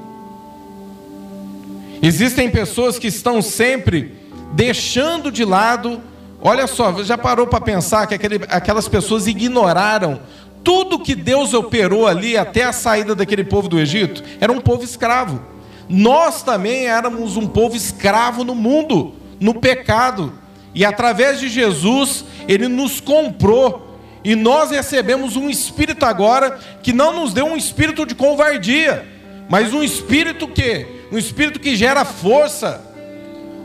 Existem 2.00 2.50
pessoas 2.50 2.98
que 2.98 3.08
estão 3.08 3.42
sempre 3.42 4.14
deixando 4.52 5.30
de 5.30 5.44
lado. 5.44 6.00
Olha 6.40 6.66
só, 6.66 7.02
já 7.02 7.16
parou 7.16 7.46
para 7.46 7.60
pensar 7.60 8.06
que 8.06 8.14
aquele, 8.14 8.40
aquelas 8.48 8.88
pessoas 8.88 9.26
ignoraram 9.26 10.20
tudo 10.64 10.98
que 10.98 11.14
Deus 11.14 11.54
operou 11.54 12.06
ali 12.06 12.36
até 12.36 12.64
a 12.64 12.72
saída 12.72 13.14
daquele 13.14 13.44
povo 13.44 13.68
do 13.68 13.78
Egito? 13.78 14.22
Era 14.40 14.52
um 14.52 14.60
povo 14.60 14.84
escravo. 14.84 15.42
Nós 15.88 16.42
também 16.42 16.86
éramos 16.86 17.36
um 17.36 17.46
povo 17.46 17.76
escravo 17.76 18.44
no 18.44 18.54
mundo, 18.54 19.14
no 19.40 19.54
pecado. 19.54 20.32
E 20.74 20.84
através 20.84 21.40
de 21.40 21.48
Jesus, 21.48 22.24
Ele 22.48 22.68
nos 22.68 23.00
comprou. 23.00 23.91
E 24.24 24.36
nós 24.36 24.70
recebemos 24.70 25.36
um 25.36 25.50
espírito 25.50 26.04
agora 26.04 26.58
que 26.82 26.92
não 26.92 27.12
nos 27.12 27.32
deu 27.32 27.44
um 27.44 27.56
espírito 27.56 28.06
de 28.06 28.14
covardia, 28.14 29.04
mas 29.48 29.72
um 29.72 29.82
espírito 29.82 30.46
que? 30.46 30.86
Um 31.10 31.18
espírito 31.18 31.58
que 31.58 31.74
gera 31.74 32.04
força, 32.04 32.80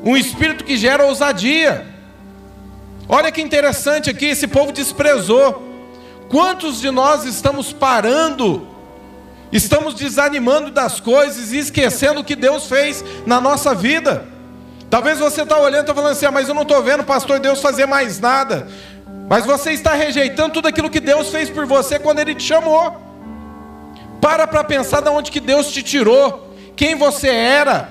um 0.03 0.17
espírito 0.17 0.63
que 0.63 0.75
gera 0.75 1.05
ousadia. 1.05 1.85
Olha 3.07 3.31
que 3.31 3.41
interessante 3.41 4.09
aqui, 4.09 4.25
esse 4.25 4.47
povo 4.47 4.71
desprezou. 4.71 5.63
Quantos 6.27 6.81
de 6.81 6.91
nós 6.91 7.23
estamos 7.23 7.71
parando, 7.71 8.67
estamos 9.51 9.93
desanimando 9.93 10.71
das 10.71 10.99
coisas 10.99 11.53
e 11.53 11.59
esquecendo 11.59 12.19
o 12.21 12.23
que 12.23 12.35
Deus 12.35 12.65
fez 12.65 13.03
na 13.25 13.39
nossa 13.39 13.73
vida? 13.73 14.25
Talvez 14.89 15.19
você 15.19 15.43
está 15.43 15.57
olhando 15.57 15.79
e 15.79 15.81
está 15.81 15.93
falando 15.93 16.11
assim, 16.11 16.25
ah, 16.25 16.31
mas 16.31 16.47
eu 16.47 16.55
não 16.55 16.61
estou 16.61 16.81
vendo 16.81 17.03
pastor 17.03 17.39
Deus 17.39 17.61
fazer 17.61 17.85
mais 17.85 18.19
nada. 18.19 18.67
Mas 19.27 19.45
você 19.45 19.71
está 19.71 19.93
rejeitando 19.93 20.53
tudo 20.53 20.67
aquilo 20.67 20.89
que 20.89 21.01
Deus 21.01 21.29
fez 21.29 21.49
por 21.49 21.65
você 21.65 21.99
quando 21.99 22.19
Ele 22.19 22.33
te 22.33 22.43
chamou. 22.43 22.95
Para 24.21 24.47
para 24.47 24.63
pensar 24.63 25.01
de 25.01 25.09
onde 25.09 25.31
que 25.31 25.39
Deus 25.39 25.71
te 25.71 25.83
tirou, 25.83 26.53
quem 26.75 26.95
você 26.95 27.27
era. 27.27 27.89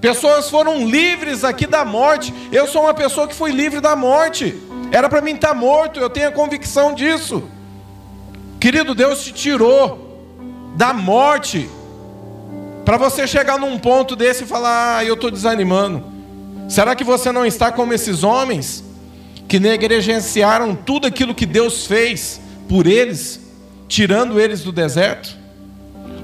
Pessoas 0.00 0.48
foram 0.48 0.88
livres 0.88 1.44
aqui 1.44 1.66
da 1.66 1.84
morte. 1.84 2.32
Eu 2.50 2.66
sou 2.66 2.82
uma 2.82 2.94
pessoa 2.94 3.28
que 3.28 3.34
foi 3.34 3.52
livre 3.52 3.80
da 3.80 3.94
morte. 3.94 4.58
Era 4.90 5.08
para 5.08 5.20
mim 5.20 5.34
estar 5.34 5.48
tá 5.48 5.54
morto, 5.54 6.00
eu 6.00 6.08
tenho 6.08 6.28
a 6.28 6.32
convicção 6.32 6.94
disso. 6.94 7.44
Querido, 8.58 8.94
Deus 8.94 9.22
te 9.22 9.32
tirou 9.32 10.24
da 10.76 10.94
morte. 10.94 11.68
Para 12.84 12.96
você 12.96 13.26
chegar 13.26 13.58
num 13.58 13.78
ponto 13.78 14.16
desse 14.16 14.44
e 14.44 14.46
falar, 14.46 14.96
ah, 14.96 15.04
eu 15.04 15.14
estou 15.14 15.30
desanimando. 15.30 16.02
Será 16.68 16.94
que 16.94 17.04
você 17.04 17.30
não 17.30 17.44
está 17.44 17.70
como 17.70 17.92
esses 17.92 18.24
homens 18.24 18.82
que 19.50 19.58
negligenciaram 19.58 20.76
tudo 20.76 21.08
aquilo 21.08 21.34
que 21.34 21.44
Deus 21.44 21.84
fez 21.84 22.40
por 22.68 22.86
eles, 22.86 23.40
tirando 23.88 24.38
eles 24.38 24.62
do 24.62 24.70
deserto? 24.70 25.36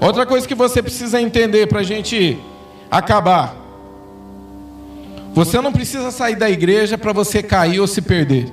Outra 0.01 0.25
coisa 0.25 0.47
que 0.47 0.55
você 0.55 0.81
precisa 0.81 1.21
entender 1.21 1.67
para 1.67 1.81
a 1.81 1.83
gente 1.83 2.39
acabar: 2.89 3.57
você 5.35 5.61
não 5.61 5.73
precisa 5.73 6.13
sair 6.13 6.37
da 6.37 6.49
igreja 6.49 6.97
para 6.97 7.13
você 7.13 7.43
cair 7.43 7.81
ou 7.81 7.89
se 7.89 8.01
perder. 8.01 8.47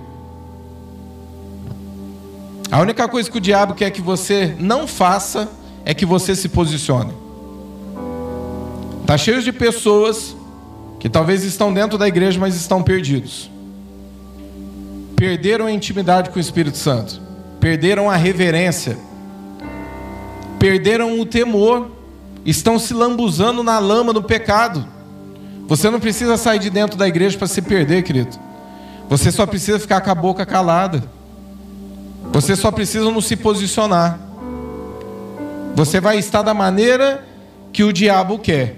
A 2.71 2.81
única 2.81 3.07
coisa 3.07 3.29
que 3.29 3.38
o 3.38 3.41
diabo 3.41 3.75
quer 3.75 3.91
que 3.91 4.01
você 4.01 4.55
não 4.59 4.88
faça 4.88 5.51
é 5.86 5.93
que 5.93 6.03
você 6.03 6.36
se 6.36 6.49
posicione. 6.49 7.13
Está 9.01 9.19
cheio 9.19 9.39
de 9.39 9.51
pessoas 9.51 10.36
que 10.99 11.07
talvez 11.07 11.43
estão 11.43 11.71
dentro 11.71 11.95
da 11.95 12.07
igreja, 12.07 12.39
mas 12.39 12.55
estão 12.55 12.81
perdidos. 12.81 13.53
Perderam 15.23 15.67
a 15.67 15.71
intimidade 15.71 16.31
com 16.31 16.36
o 16.36 16.41
Espírito 16.41 16.77
Santo, 16.77 17.21
perderam 17.57 18.09
a 18.09 18.15
reverência, 18.17 18.97
perderam 20.59 21.17
o 21.17 21.25
temor, 21.25 21.91
estão 22.45 22.77
se 22.77 22.93
lambuzando 22.93 23.63
na 23.63 23.79
lama 23.79 24.12
do 24.12 24.21
pecado. 24.21 24.86
Você 25.65 25.89
não 25.89 25.97
precisa 25.97 26.36
sair 26.36 26.59
de 26.59 26.69
dentro 26.69 26.97
da 26.97 27.07
igreja 27.07 27.38
para 27.38 27.47
se 27.47 27.62
perder, 27.62 28.03
querido. 28.03 28.38
Você 29.07 29.31
só 29.31 29.45
precisa 29.45 29.79
ficar 29.79 30.01
com 30.01 30.12
a 30.12 30.15
boca 30.15 30.45
calada. 30.45 31.01
Você 32.33 32.53
só 32.53 32.69
precisa 32.69 33.09
não 33.09 33.21
se 33.21 33.38
posicionar. 33.38 34.19
Você 35.73 36.01
vai 36.01 36.17
estar 36.17 36.41
da 36.41 36.53
maneira 36.53 37.25
que 37.71 37.86
o 37.86 37.93
diabo 37.93 38.39
quer. 38.39 38.75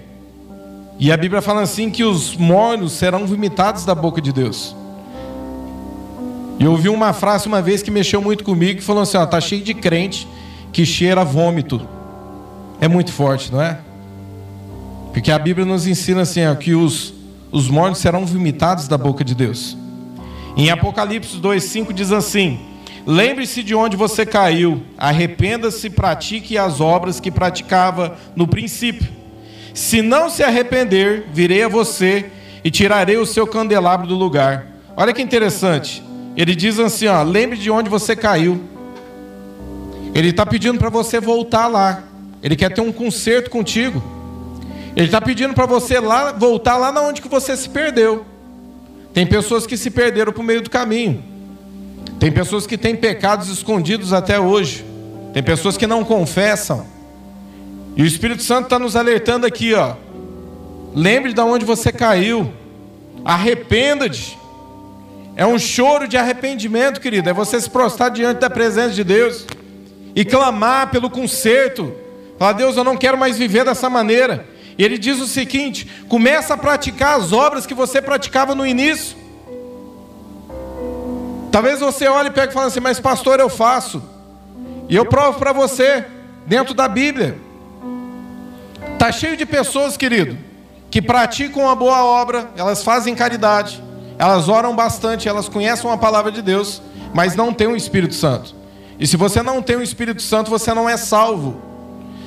E 0.96 1.10
a 1.10 1.16
Bíblia 1.16 1.42
fala 1.42 1.62
assim 1.62 1.90
que 1.90 2.04
os 2.04 2.36
mornos 2.36 2.92
serão 2.92 3.26
vomitados 3.26 3.84
da 3.84 3.96
boca 3.96 4.20
de 4.20 4.32
Deus. 4.32 4.76
E 6.58 6.64
eu 6.64 6.72
ouvi 6.72 6.88
uma 6.88 7.12
frase 7.12 7.46
uma 7.46 7.60
vez 7.60 7.82
que 7.82 7.90
mexeu 7.90 8.22
muito 8.22 8.42
comigo, 8.42 8.78
que 8.78 8.84
falou 8.84 9.02
assim: 9.02 9.16
ó, 9.16 9.26
tá 9.26 9.40
cheio 9.40 9.62
de 9.62 9.74
crente 9.74 10.26
que 10.72 10.84
cheira 10.84 11.24
vômito. 11.24 11.86
É 12.80 12.88
muito 12.88 13.12
forte, 13.12 13.52
não 13.52 13.62
é? 13.62 13.78
Porque 15.12 15.30
a 15.30 15.38
Bíblia 15.38 15.64
nos 15.64 15.86
ensina 15.86 16.22
assim, 16.22 16.46
ó, 16.46 16.54
que 16.54 16.74
os, 16.74 17.14
os 17.50 17.68
mornos 17.68 17.98
serão 17.98 18.26
vomitados 18.26 18.86
da 18.86 18.98
boca 18.98 19.24
de 19.24 19.34
Deus. 19.34 19.76
Em 20.56 20.70
Apocalipse 20.70 21.38
2,5 21.38 21.92
diz 21.92 22.12
assim: 22.12 22.58
Lembre-se 23.06 23.62
de 23.62 23.74
onde 23.74 23.96
você 23.96 24.26
caiu, 24.26 24.82
arrependa-se, 24.98 25.88
pratique 25.90 26.58
as 26.58 26.80
obras 26.80 27.20
que 27.20 27.30
praticava 27.30 28.16
no 28.34 28.46
princípio. 28.46 29.08
Se 29.72 30.00
não 30.00 30.30
se 30.30 30.42
arrepender, 30.42 31.26
virei 31.32 31.62
a 31.62 31.68
você 31.68 32.30
e 32.64 32.70
tirarei 32.70 33.16
o 33.16 33.26
seu 33.26 33.46
candelabro 33.46 34.06
do 34.06 34.14
lugar. 34.14 34.66
Olha 34.96 35.12
que 35.12 35.22
interessante. 35.22 36.02
Ele 36.36 36.54
diz 36.54 36.78
assim: 36.78 37.06
ó, 37.06 37.22
lembre 37.22 37.56
de 37.56 37.70
onde 37.70 37.88
você 37.88 38.14
caiu. 38.14 38.60
Ele 40.14 40.28
está 40.28 40.44
pedindo 40.44 40.78
para 40.78 40.90
você 40.90 41.20
voltar 41.20 41.66
lá. 41.66 42.02
Ele 42.42 42.54
quer 42.54 42.72
ter 42.72 42.80
um 42.80 42.92
conserto 42.92 43.50
contigo. 43.50 44.02
Ele 44.94 45.06
está 45.06 45.20
pedindo 45.20 45.54
para 45.54 45.66
você 45.66 46.00
lá 46.00 46.32
voltar 46.32 46.76
lá 46.76 46.90
na 46.92 47.02
onde 47.02 47.20
que 47.20 47.28
você 47.28 47.56
se 47.56 47.68
perdeu. 47.68 48.24
Tem 49.12 49.26
pessoas 49.26 49.66
que 49.66 49.76
se 49.76 49.90
perderam 49.90 50.32
por 50.32 50.42
meio 50.42 50.62
do 50.62 50.70
caminho. 50.70 51.22
Tem 52.18 52.32
pessoas 52.32 52.66
que 52.66 52.78
têm 52.78 52.96
pecados 52.96 53.48
escondidos 53.48 54.12
até 54.12 54.38
hoje. 54.40 54.84
Tem 55.34 55.42
pessoas 55.42 55.76
que 55.76 55.86
não 55.86 56.04
confessam. 56.04 56.86
E 57.94 58.02
o 58.02 58.06
Espírito 58.06 58.42
Santo 58.42 58.64
está 58.64 58.78
nos 58.78 58.96
alertando 58.96 59.46
aqui, 59.46 59.74
ó. 59.74 59.94
Lembre 60.94 61.32
de 61.32 61.40
onde 61.40 61.64
você 61.64 61.92
caiu. 61.92 62.50
Arrependa-te. 63.24 64.38
É 65.36 65.46
um 65.46 65.58
choro 65.58 66.08
de 66.08 66.16
arrependimento, 66.16 67.00
querido. 67.00 67.28
É 67.28 67.32
você 67.32 67.60
se 67.60 67.68
prostrar 67.68 68.10
diante 68.10 68.38
da 68.40 68.48
presença 68.48 68.94
de 68.94 69.04
Deus 69.04 69.46
e 70.14 70.24
clamar 70.24 70.90
pelo 70.90 71.10
conserto. 71.10 71.94
Falar, 72.38 72.52
Deus, 72.52 72.76
eu 72.76 72.82
não 72.82 72.96
quero 72.96 73.18
mais 73.18 73.36
viver 73.36 73.64
dessa 73.64 73.90
maneira. 73.90 74.46
E 74.78 74.82
ele 74.82 74.96
diz 74.96 75.20
o 75.20 75.26
seguinte: 75.26 75.86
começa 76.08 76.54
a 76.54 76.56
praticar 76.56 77.18
as 77.18 77.32
obras 77.32 77.66
que 77.66 77.74
você 77.74 78.00
praticava 78.00 78.54
no 78.54 78.66
início. 78.66 79.16
Talvez 81.52 81.80
você 81.80 82.06
olhe 82.06 82.28
e 82.28 82.32
pegue 82.32 82.50
e 82.50 82.54
fale 82.54 82.66
assim, 82.66 82.80
mas 82.80 82.98
pastor, 82.98 83.38
eu 83.38 83.48
faço. 83.48 84.02
E 84.88 84.96
eu 84.96 85.04
provo 85.04 85.38
para 85.38 85.52
você, 85.52 86.04
dentro 86.46 86.74
da 86.74 86.88
Bíblia. 86.88 87.38
Está 88.92 89.12
cheio 89.12 89.36
de 89.36 89.44
pessoas, 89.44 89.96
querido, 89.96 90.38
que 90.90 91.02
praticam 91.02 91.68
a 91.68 91.74
boa 91.74 92.04
obra, 92.04 92.50
elas 92.56 92.82
fazem 92.82 93.14
caridade, 93.14 93.82
elas 94.18 94.48
oram 94.48 94.74
bastante, 94.74 95.28
elas 95.28 95.48
conhecem 95.48 95.90
a 95.90 95.96
palavra 95.96 96.32
de 96.32 96.42
Deus, 96.42 96.80
mas 97.12 97.34
não 97.34 97.52
têm 97.52 97.66
o 97.66 97.76
Espírito 97.76 98.14
Santo. 98.14 98.54
E 98.98 99.06
se 99.06 99.16
você 99.16 99.42
não 99.42 99.60
tem 99.60 99.76
o 99.76 99.82
Espírito 99.82 100.22
Santo, 100.22 100.50
você 100.50 100.72
não 100.72 100.88
é 100.88 100.96
salvo. 100.96 101.60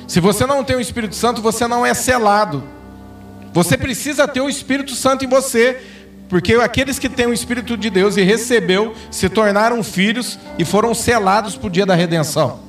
Se 0.06 0.20
você 0.20 0.46
não 0.46 0.62
tem 0.62 0.76
o 0.76 0.80
Espírito 0.80 1.14
Santo, 1.14 1.42
você 1.42 1.66
não 1.66 1.84
é 1.84 1.94
selado. 1.94 2.62
Você 3.52 3.76
precisa 3.76 4.28
ter 4.28 4.40
o 4.40 4.48
Espírito 4.48 4.94
Santo 4.94 5.24
em 5.24 5.28
você, 5.28 5.80
porque 6.28 6.54
aqueles 6.54 6.98
que 6.98 7.08
têm 7.08 7.26
o 7.26 7.32
Espírito 7.32 7.76
de 7.76 7.90
Deus 7.90 8.16
e 8.16 8.22
recebeu, 8.22 8.94
se 9.10 9.28
tornaram 9.28 9.82
filhos 9.82 10.38
e 10.58 10.64
foram 10.64 10.94
selados 10.94 11.56
para 11.56 11.66
o 11.66 11.70
dia 11.70 11.84
da 11.84 11.94
redenção. 11.94 12.60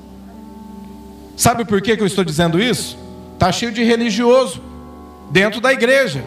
Sabe 1.37 1.65
por 1.65 1.81
que 1.81 1.91
eu 1.91 2.05
estou 2.05 2.23
dizendo 2.23 2.59
isso? 2.61 2.97
Está 3.33 3.51
cheio 3.51 3.71
de 3.71 3.83
religioso 3.83 4.61
dentro 5.31 5.61
da 5.61 5.71
igreja. 5.71 6.23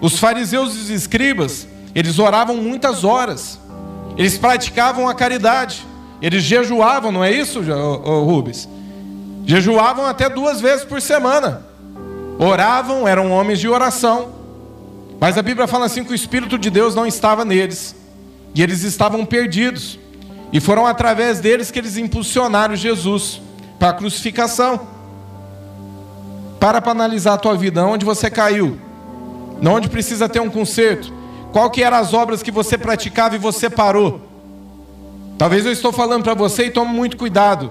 Os 0.00 0.18
fariseus 0.18 0.74
e 0.74 0.78
os 0.78 0.90
escribas, 0.90 1.66
eles 1.94 2.18
oravam 2.18 2.56
muitas 2.56 3.04
horas. 3.04 3.58
Eles 4.16 4.38
praticavam 4.38 5.08
a 5.08 5.14
caridade. 5.14 5.86
Eles 6.20 6.42
jejuavam, 6.42 7.10
não 7.10 7.24
é 7.24 7.30
isso, 7.32 7.60
Rubens? 7.60 8.68
Jejuavam 9.44 10.06
até 10.06 10.28
duas 10.28 10.60
vezes 10.60 10.84
por 10.84 11.00
semana. 11.02 11.66
Oravam, 12.38 13.06
eram 13.06 13.30
homens 13.30 13.58
de 13.58 13.68
oração. 13.68 14.30
Mas 15.20 15.36
a 15.36 15.42
Bíblia 15.42 15.66
fala 15.66 15.86
assim 15.86 16.04
que 16.04 16.12
o 16.12 16.14
Espírito 16.14 16.58
de 16.58 16.70
Deus 16.70 16.94
não 16.94 17.06
estava 17.06 17.44
neles. 17.44 17.94
E 18.54 18.62
eles 18.62 18.82
estavam 18.82 19.24
perdidos. 19.24 19.98
E 20.52 20.60
foram 20.60 20.86
através 20.86 21.40
deles 21.40 21.70
que 21.70 21.78
eles 21.78 21.96
impulsionaram 21.96 22.76
Jesus 22.76 23.40
para 23.78 23.90
a 23.90 23.94
crucificação. 23.94 24.80
Para 26.60 26.80
para 26.80 26.92
analisar 26.92 27.34
a 27.34 27.38
tua 27.38 27.56
vida, 27.56 27.84
onde 27.84 28.04
você 28.04 28.30
caiu. 28.30 28.78
onde 29.64 29.88
precisa 29.88 30.28
ter 30.28 30.40
um 30.40 30.50
conserto. 30.50 31.12
Qual 31.52 31.70
que 31.70 31.82
eram 31.82 31.98
as 31.98 32.14
obras 32.14 32.42
que 32.42 32.50
você 32.50 32.78
praticava 32.78 33.34
e 33.34 33.38
você 33.38 33.68
parou? 33.68 34.20
Talvez 35.36 35.66
eu 35.66 35.72
estou 35.72 35.92
falando 35.92 36.22
para 36.22 36.34
você 36.34 36.66
e 36.66 36.70
tome 36.70 36.92
muito 36.92 37.16
cuidado. 37.16 37.70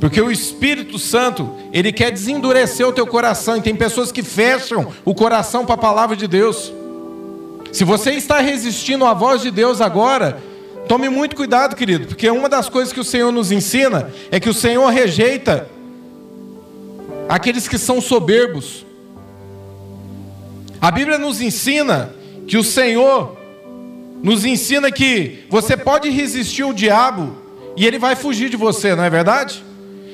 Porque 0.00 0.20
o 0.20 0.30
Espírito 0.30 0.98
Santo, 0.98 1.50
ele 1.72 1.90
quer 1.90 2.10
desendurecer 2.10 2.86
o 2.86 2.92
teu 2.92 3.06
coração, 3.06 3.56
e 3.56 3.62
tem 3.62 3.74
pessoas 3.74 4.12
que 4.12 4.22
fecham 4.22 4.92
o 5.04 5.14
coração 5.14 5.64
para 5.64 5.74
a 5.74 5.78
palavra 5.78 6.14
de 6.14 6.28
Deus. 6.28 6.72
Se 7.72 7.84
você 7.84 8.12
está 8.12 8.38
resistindo 8.38 9.04
à 9.04 9.14
voz 9.14 9.40
de 9.40 9.50
Deus 9.50 9.80
agora, 9.80 10.40
tome 10.86 11.08
muito 11.08 11.34
cuidado, 11.34 11.74
querido, 11.74 12.06
porque 12.06 12.30
uma 12.30 12.48
das 12.48 12.68
coisas 12.68 12.92
que 12.92 13.00
o 13.00 13.04
Senhor 13.04 13.32
nos 13.32 13.50
ensina 13.50 14.12
é 14.30 14.38
que 14.38 14.48
o 14.48 14.54
Senhor 14.54 14.86
rejeita 14.88 15.68
aqueles 17.28 17.66
que 17.66 17.78
são 17.78 18.00
soberbos. 18.00 18.83
A 20.84 20.90
Bíblia 20.90 21.16
nos 21.16 21.40
ensina 21.40 22.14
que 22.46 22.58
o 22.58 22.62
Senhor 22.62 23.38
nos 24.22 24.44
ensina 24.44 24.92
que 24.92 25.46
você 25.48 25.78
pode 25.78 26.10
resistir 26.10 26.60
ao 26.60 26.74
diabo 26.74 27.34
e 27.74 27.86
ele 27.86 27.98
vai 27.98 28.14
fugir 28.14 28.50
de 28.50 28.56
você, 28.58 28.94
não 28.94 29.02
é 29.02 29.08
verdade? 29.08 29.64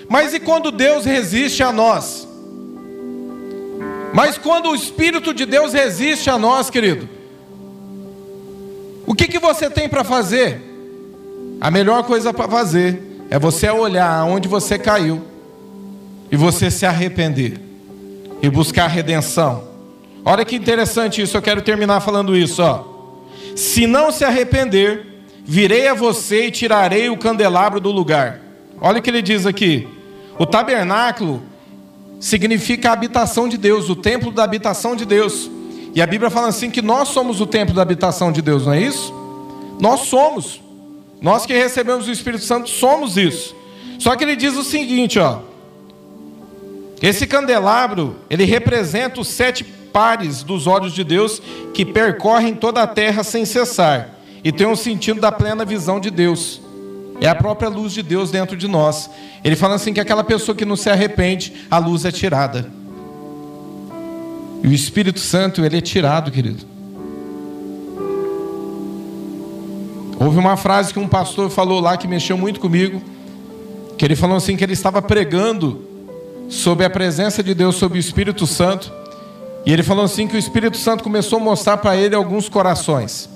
Mas 0.09 0.33
e 0.33 0.39
quando 0.39 0.71
Deus 0.71 1.05
resiste 1.05 1.61
a 1.65 1.73
nós? 1.73 2.25
Mas 4.15 4.39
quando 4.39 4.69
o 4.69 4.75
Espírito 4.77 5.35
de 5.35 5.45
Deus 5.45 5.73
resiste 5.73 6.31
a 6.31 6.39
nós, 6.39 6.71
querido, 6.71 7.09
o 9.09 9.13
que, 9.13 9.27
que 9.27 9.41
você 9.41 9.69
tem 9.69 9.89
para 9.89 10.05
fazer? 10.05 10.63
A 11.61 11.69
melhor 11.69 12.05
coisa 12.05 12.33
para 12.33 12.47
fazer 12.49 13.03
é 13.29 13.41
você 13.41 13.69
olhar 13.69 14.25
onde 14.25 14.47
você 14.47 14.79
caiu 14.79 15.21
e 16.31 16.37
você 16.37 16.71
se 16.71 16.87
arrepender 16.87 17.61
e 18.41 18.49
buscar 18.49 18.87
redenção. 18.87 19.70
Olha 20.25 20.45
que 20.45 20.57
interessante 20.57 21.23
isso, 21.23 21.37
eu 21.37 21.43
quero 21.43 21.63
terminar 21.63 22.01
falando 22.01 22.37
isso, 22.37 22.63
ó. 22.63 22.85
Se 23.57 23.87
não 23.87 24.13
se 24.13 24.25
arrepender, 24.25 25.07
virei 25.45 25.89
a 25.89 25.95
você 25.95 26.47
e 26.47 26.51
tirarei 26.51 27.09
o 27.09 27.17
candelabro 27.17 27.81
do 27.81 27.91
lugar. 27.91 28.41
Olha 28.81 28.99
o 28.99 29.03
que 29.03 29.11
ele 29.11 29.23
diz 29.23 29.47
aqui. 29.47 29.89
O 30.39 30.47
tabernáculo 30.47 31.43
significa 32.19 32.91
a 32.91 32.93
habitação 32.93 33.49
de 33.49 33.57
Deus, 33.57 33.89
o 33.89 33.97
templo 33.97 34.31
da 34.31 34.45
habitação 34.45 34.95
de 34.95 35.05
Deus. 35.05 35.51
E 35.95 36.01
a 36.01 36.07
Bíblia 36.07 36.31
fala 36.31 36.49
assim 36.49 36.71
que 36.71 36.83
nós 36.83 37.09
somos 37.09 37.41
o 37.41 37.47
templo 37.47 37.75
da 37.75 37.83
habitação 37.83 38.31
de 38.31 38.41
Deus, 38.41 38.67
não 38.67 38.73
é 38.73 38.81
isso? 38.81 39.13
Nós 39.81 40.01
somos. 40.01 40.61
Nós 41.21 41.45
que 41.45 41.53
recebemos 41.53 42.07
o 42.07 42.11
Espírito 42.11 42.45
Santo 42.45 42.71
somos 42.71 43.17
isso. 43.17 43.55
Só 43.99 44.17
que 44.17 44.25
ele 44.25 44.37
diz 44.37 44.57
o 44.57 44.65
seguinte, 44.65 45.19
ó. 45.19 45.41
Esse 47.03 47.27
candelabro, 47.27 48.17
ele 48.29 48.45
representa 48.45 49.21
os 49.21 49.29
sete 49.29 49.65
pares 49.93 50.43
dos 50.43 50.67
olhos 50.67 50.93
de 50.93 51.05
Deus 51.05 51.41
que 51.75 51.85
percorrem 51.85 52.55
toda 52.55 52.83
a 52.83 52.87
terra 52.87 53.23
sem 53.23 53.45
cessar 53.45 54.21
e 54.43 54.51
tem 54.51 54.67
um 54.67 54.77
sentido 54.77 55.21
da 55.21 55.31
plena 55.31 55.65
visão 55.65 56.01
de 56.01 56.11
Deus. 56.11 56.61
É 57.21 57.29
a 57.29 57.35
própria 57.35 57.69
luz 57.69 57.93
de 57.93 58.03
Deus 58.03 58.31
dentro 58.31 58.57
de 58.57 58.67
nós. 58.67 59.11
Ele 59.45 59.55
fala 59.55 59.75
assim 59.75 59.93
que 59.93 60.01
aquela 60.01 60.25
pessoa 60.25 60.57
que 60.57 60.65
não 60.65 60.77
se 60.77 60.89
arrepende, 60.89 61.53
a 61.71 61.77
luz 61.77 62.05
é 62.05 62.11
tirada. 62.11 62.71
E 64.63 64.67
o 64.67 64.73
Espírito 64.73 65.21
Santo, 65.21 65.65
ele 65.65 65.77
é 65.77 65.81
tirado, 65.81 66.31
querido. 66.31 66.65
Houve 70.19 70.39
uma 70.39 70.57
frase 70.57 70.93
que 70.93 70.99
um 70.99 71.09
pastor 71.09 71.51
falou 71.51 71.81
lá 71.81 71.97
que 71.97 72.07
mexeu 72.07 72.37
muito 72.37 72.61
comigo, 72.61 73.03
que 73.97 74.05
ele 74.05 74.17
falou 74.17 74.37
assim 74.37 74.57
que 74.57 74.65
ele 74.65 74.75
estava 74.75 75.01
pregando 75.01 75.83
sobre 76.49 76.85
a 76.85 76.91
presença 76.91 77.43
de 77.43 77.55
Deus, 77.55 77.77
sobre 77.77 77.99
o 77.99 78.01
Espírito 78.01 78.47
Santo, 78.47 78.93
e 79.65 79.73
ele 79.73 79.83
falou 79.83 80.05
assim 80.05 80.27
que 80.27 80.37
o 80.37 80.39
Espírito 80.39 80.77
Santo 80.77 81.05
começou 81.05 81.39
a 81.39 81.43
mostrar 81.43 81.77
para 81.77 81.97
ele 81.97 82.15
alguns 82.15 82.49
corações. 82.49 83.29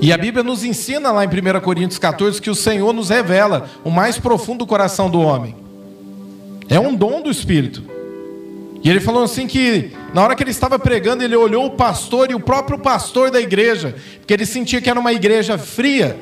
E 0.00 0.12
a 0.12 0.18
Bíblia 0.18 0.42
nos 0.42 0.64
ensina 0.64 1.10
lá 1.10 1.24
em 1.24 1.28
1 1.28 1.60
Coríntios 1.60 1.98
14 1.98 2.40
que 2.40 2.50
o 2.50 2.54
Senhor 2.54 2.92
nos 2.92 3.08
revela 3.08 3.70
o 3.82 3.90
mais 3.90 4.18
profundo 4.18 4.66
coração 4.66 5.08
do 5.08 5.20
homem. 5.20 5.56
É 6.68 6.78
um 6.78 6.94
dom 6.94 7.22
do 7.22 7.30
Espírito. 7.30 7.82
E 8.82 8.90
ele 8.90 9.00
falou 9.00 9.22
assim 9.22 9.46
que 9.46 9.92
na 10.12 10.22
hora 10.22 10.36
que 10.36 10.42
ele 10.42 10.50
estava 10.50 10.78
pregando, 10.78 11.24
ele 11.24 11.34
olhou 11.34 11.64
o 11.64 11.70
pastor 11.70 12.30
e 12.30 12.34
o 12.34 12.40
próprio 12.40 12.78
pastor 12.78 13.30
da 13.30 13.40
igreja, 13.40 13.96
porque 14.18 14.34
ele 14.34 14.44
sentia 14.44 14.78
que 14.78 14.90
era 14.90 15.00
uma 15.00 15.12
igreja 15.14 15.56
fria, 15.56 16.18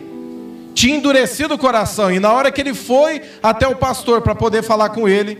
tinha 0.72 0.96
endurecido 0.96 1.54
o 1.54 1.58
coração. 1.58 2.12
E 2.12 2.20
na 2.20 2.32
hora 2.32 2.52
que 2.52 2.60
ele 2.60 2.74
foi 2.74 3.20
até 3.42 3.66
o 3.66 3.74
pastor 3.74 4.22
para 4.22 4.34
poder 4.34 4.62
falar 4.62 4.90
com 4.90 5.08
ele, 5.08 5.38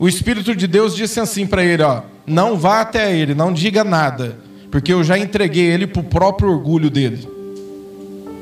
o 0.00 0.08
Espírito 0.08 0.54
de 0.54 0.66
Deus 0.66 0.96
disse 0.96 1.20
assim 1.20 1.46
para 1.46 1.62
ele: 1.62 1.84
ó, 1.84 2.02
não 2.26 2.56
vá 2.56 2.80
até 2.80 3.16
ele, 3.16 3.34
não 3.34 3.52
diga 3.52 3.84
nada, 3.84 4.38
porque 4.70 4.92
eu 4.92 5.04
já 5.04 5.18
entreguei 5.18 5.64
ele 5.64 5.86
para 5.86 6.00
o 6.00 6.04
próprio 6.04 6.50
orgulho 6.50 6.90
dele. 6.90 7.28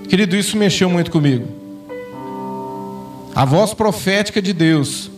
Querido, 0.09 0.37
isso 0.37 0.57
mexeu 0.57 0.91
muito 0.91 1.11
comigo. 1.11 1.47
A 3.35 3.45
voz 3.45 3.73
profética 3.73 4.43
de 4.43 4.53
Deus, 4.53 5.11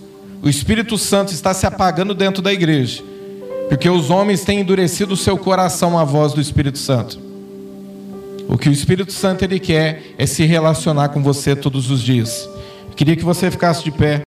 o 0.43 0.49
Espírito 0.49 0.97
Santo 0.97 1.33
está 1.33 1.53
se 1.53 1.67
apagando 1.67 2.15
dentro 2.15 2.41
da 2.41 2.53
igreja, 2.53 3.03
porque 3.69 3.89
os 3.89 4.09
homens 4.09 4.45
têm 4.45 4.61
endurecido 4.61 5.15
o 5.15 5.17
seu 5.17 5.37
coração 5.37 5.99
à 5.99 6.05
voz 6.05 6.33
do 6.33 6.41
Espírito 6.41 6.79
Santo. 6.79 7.19
O 8.49 8.59
que 8.59 8.69
o 8.69 8.73
Espírito 8.73 9.13
Santo 9.13 9.43
ele 9.43 9.59
quer 9.59 10.15
é 10.19 10.27
se 10.27 10.45
relacionar 10.45 11.09
com 11.09 11.23
você 11.23 11.57
todos 11.57 11.91
os 11.91 12.03
dias. 12.03 12.49
queria 12.95 13.17
que 13.17 13.25
você 13.25 13.51
ficasse 13.51 13.83
de 13.83 13.91
pé. 13.91 14.23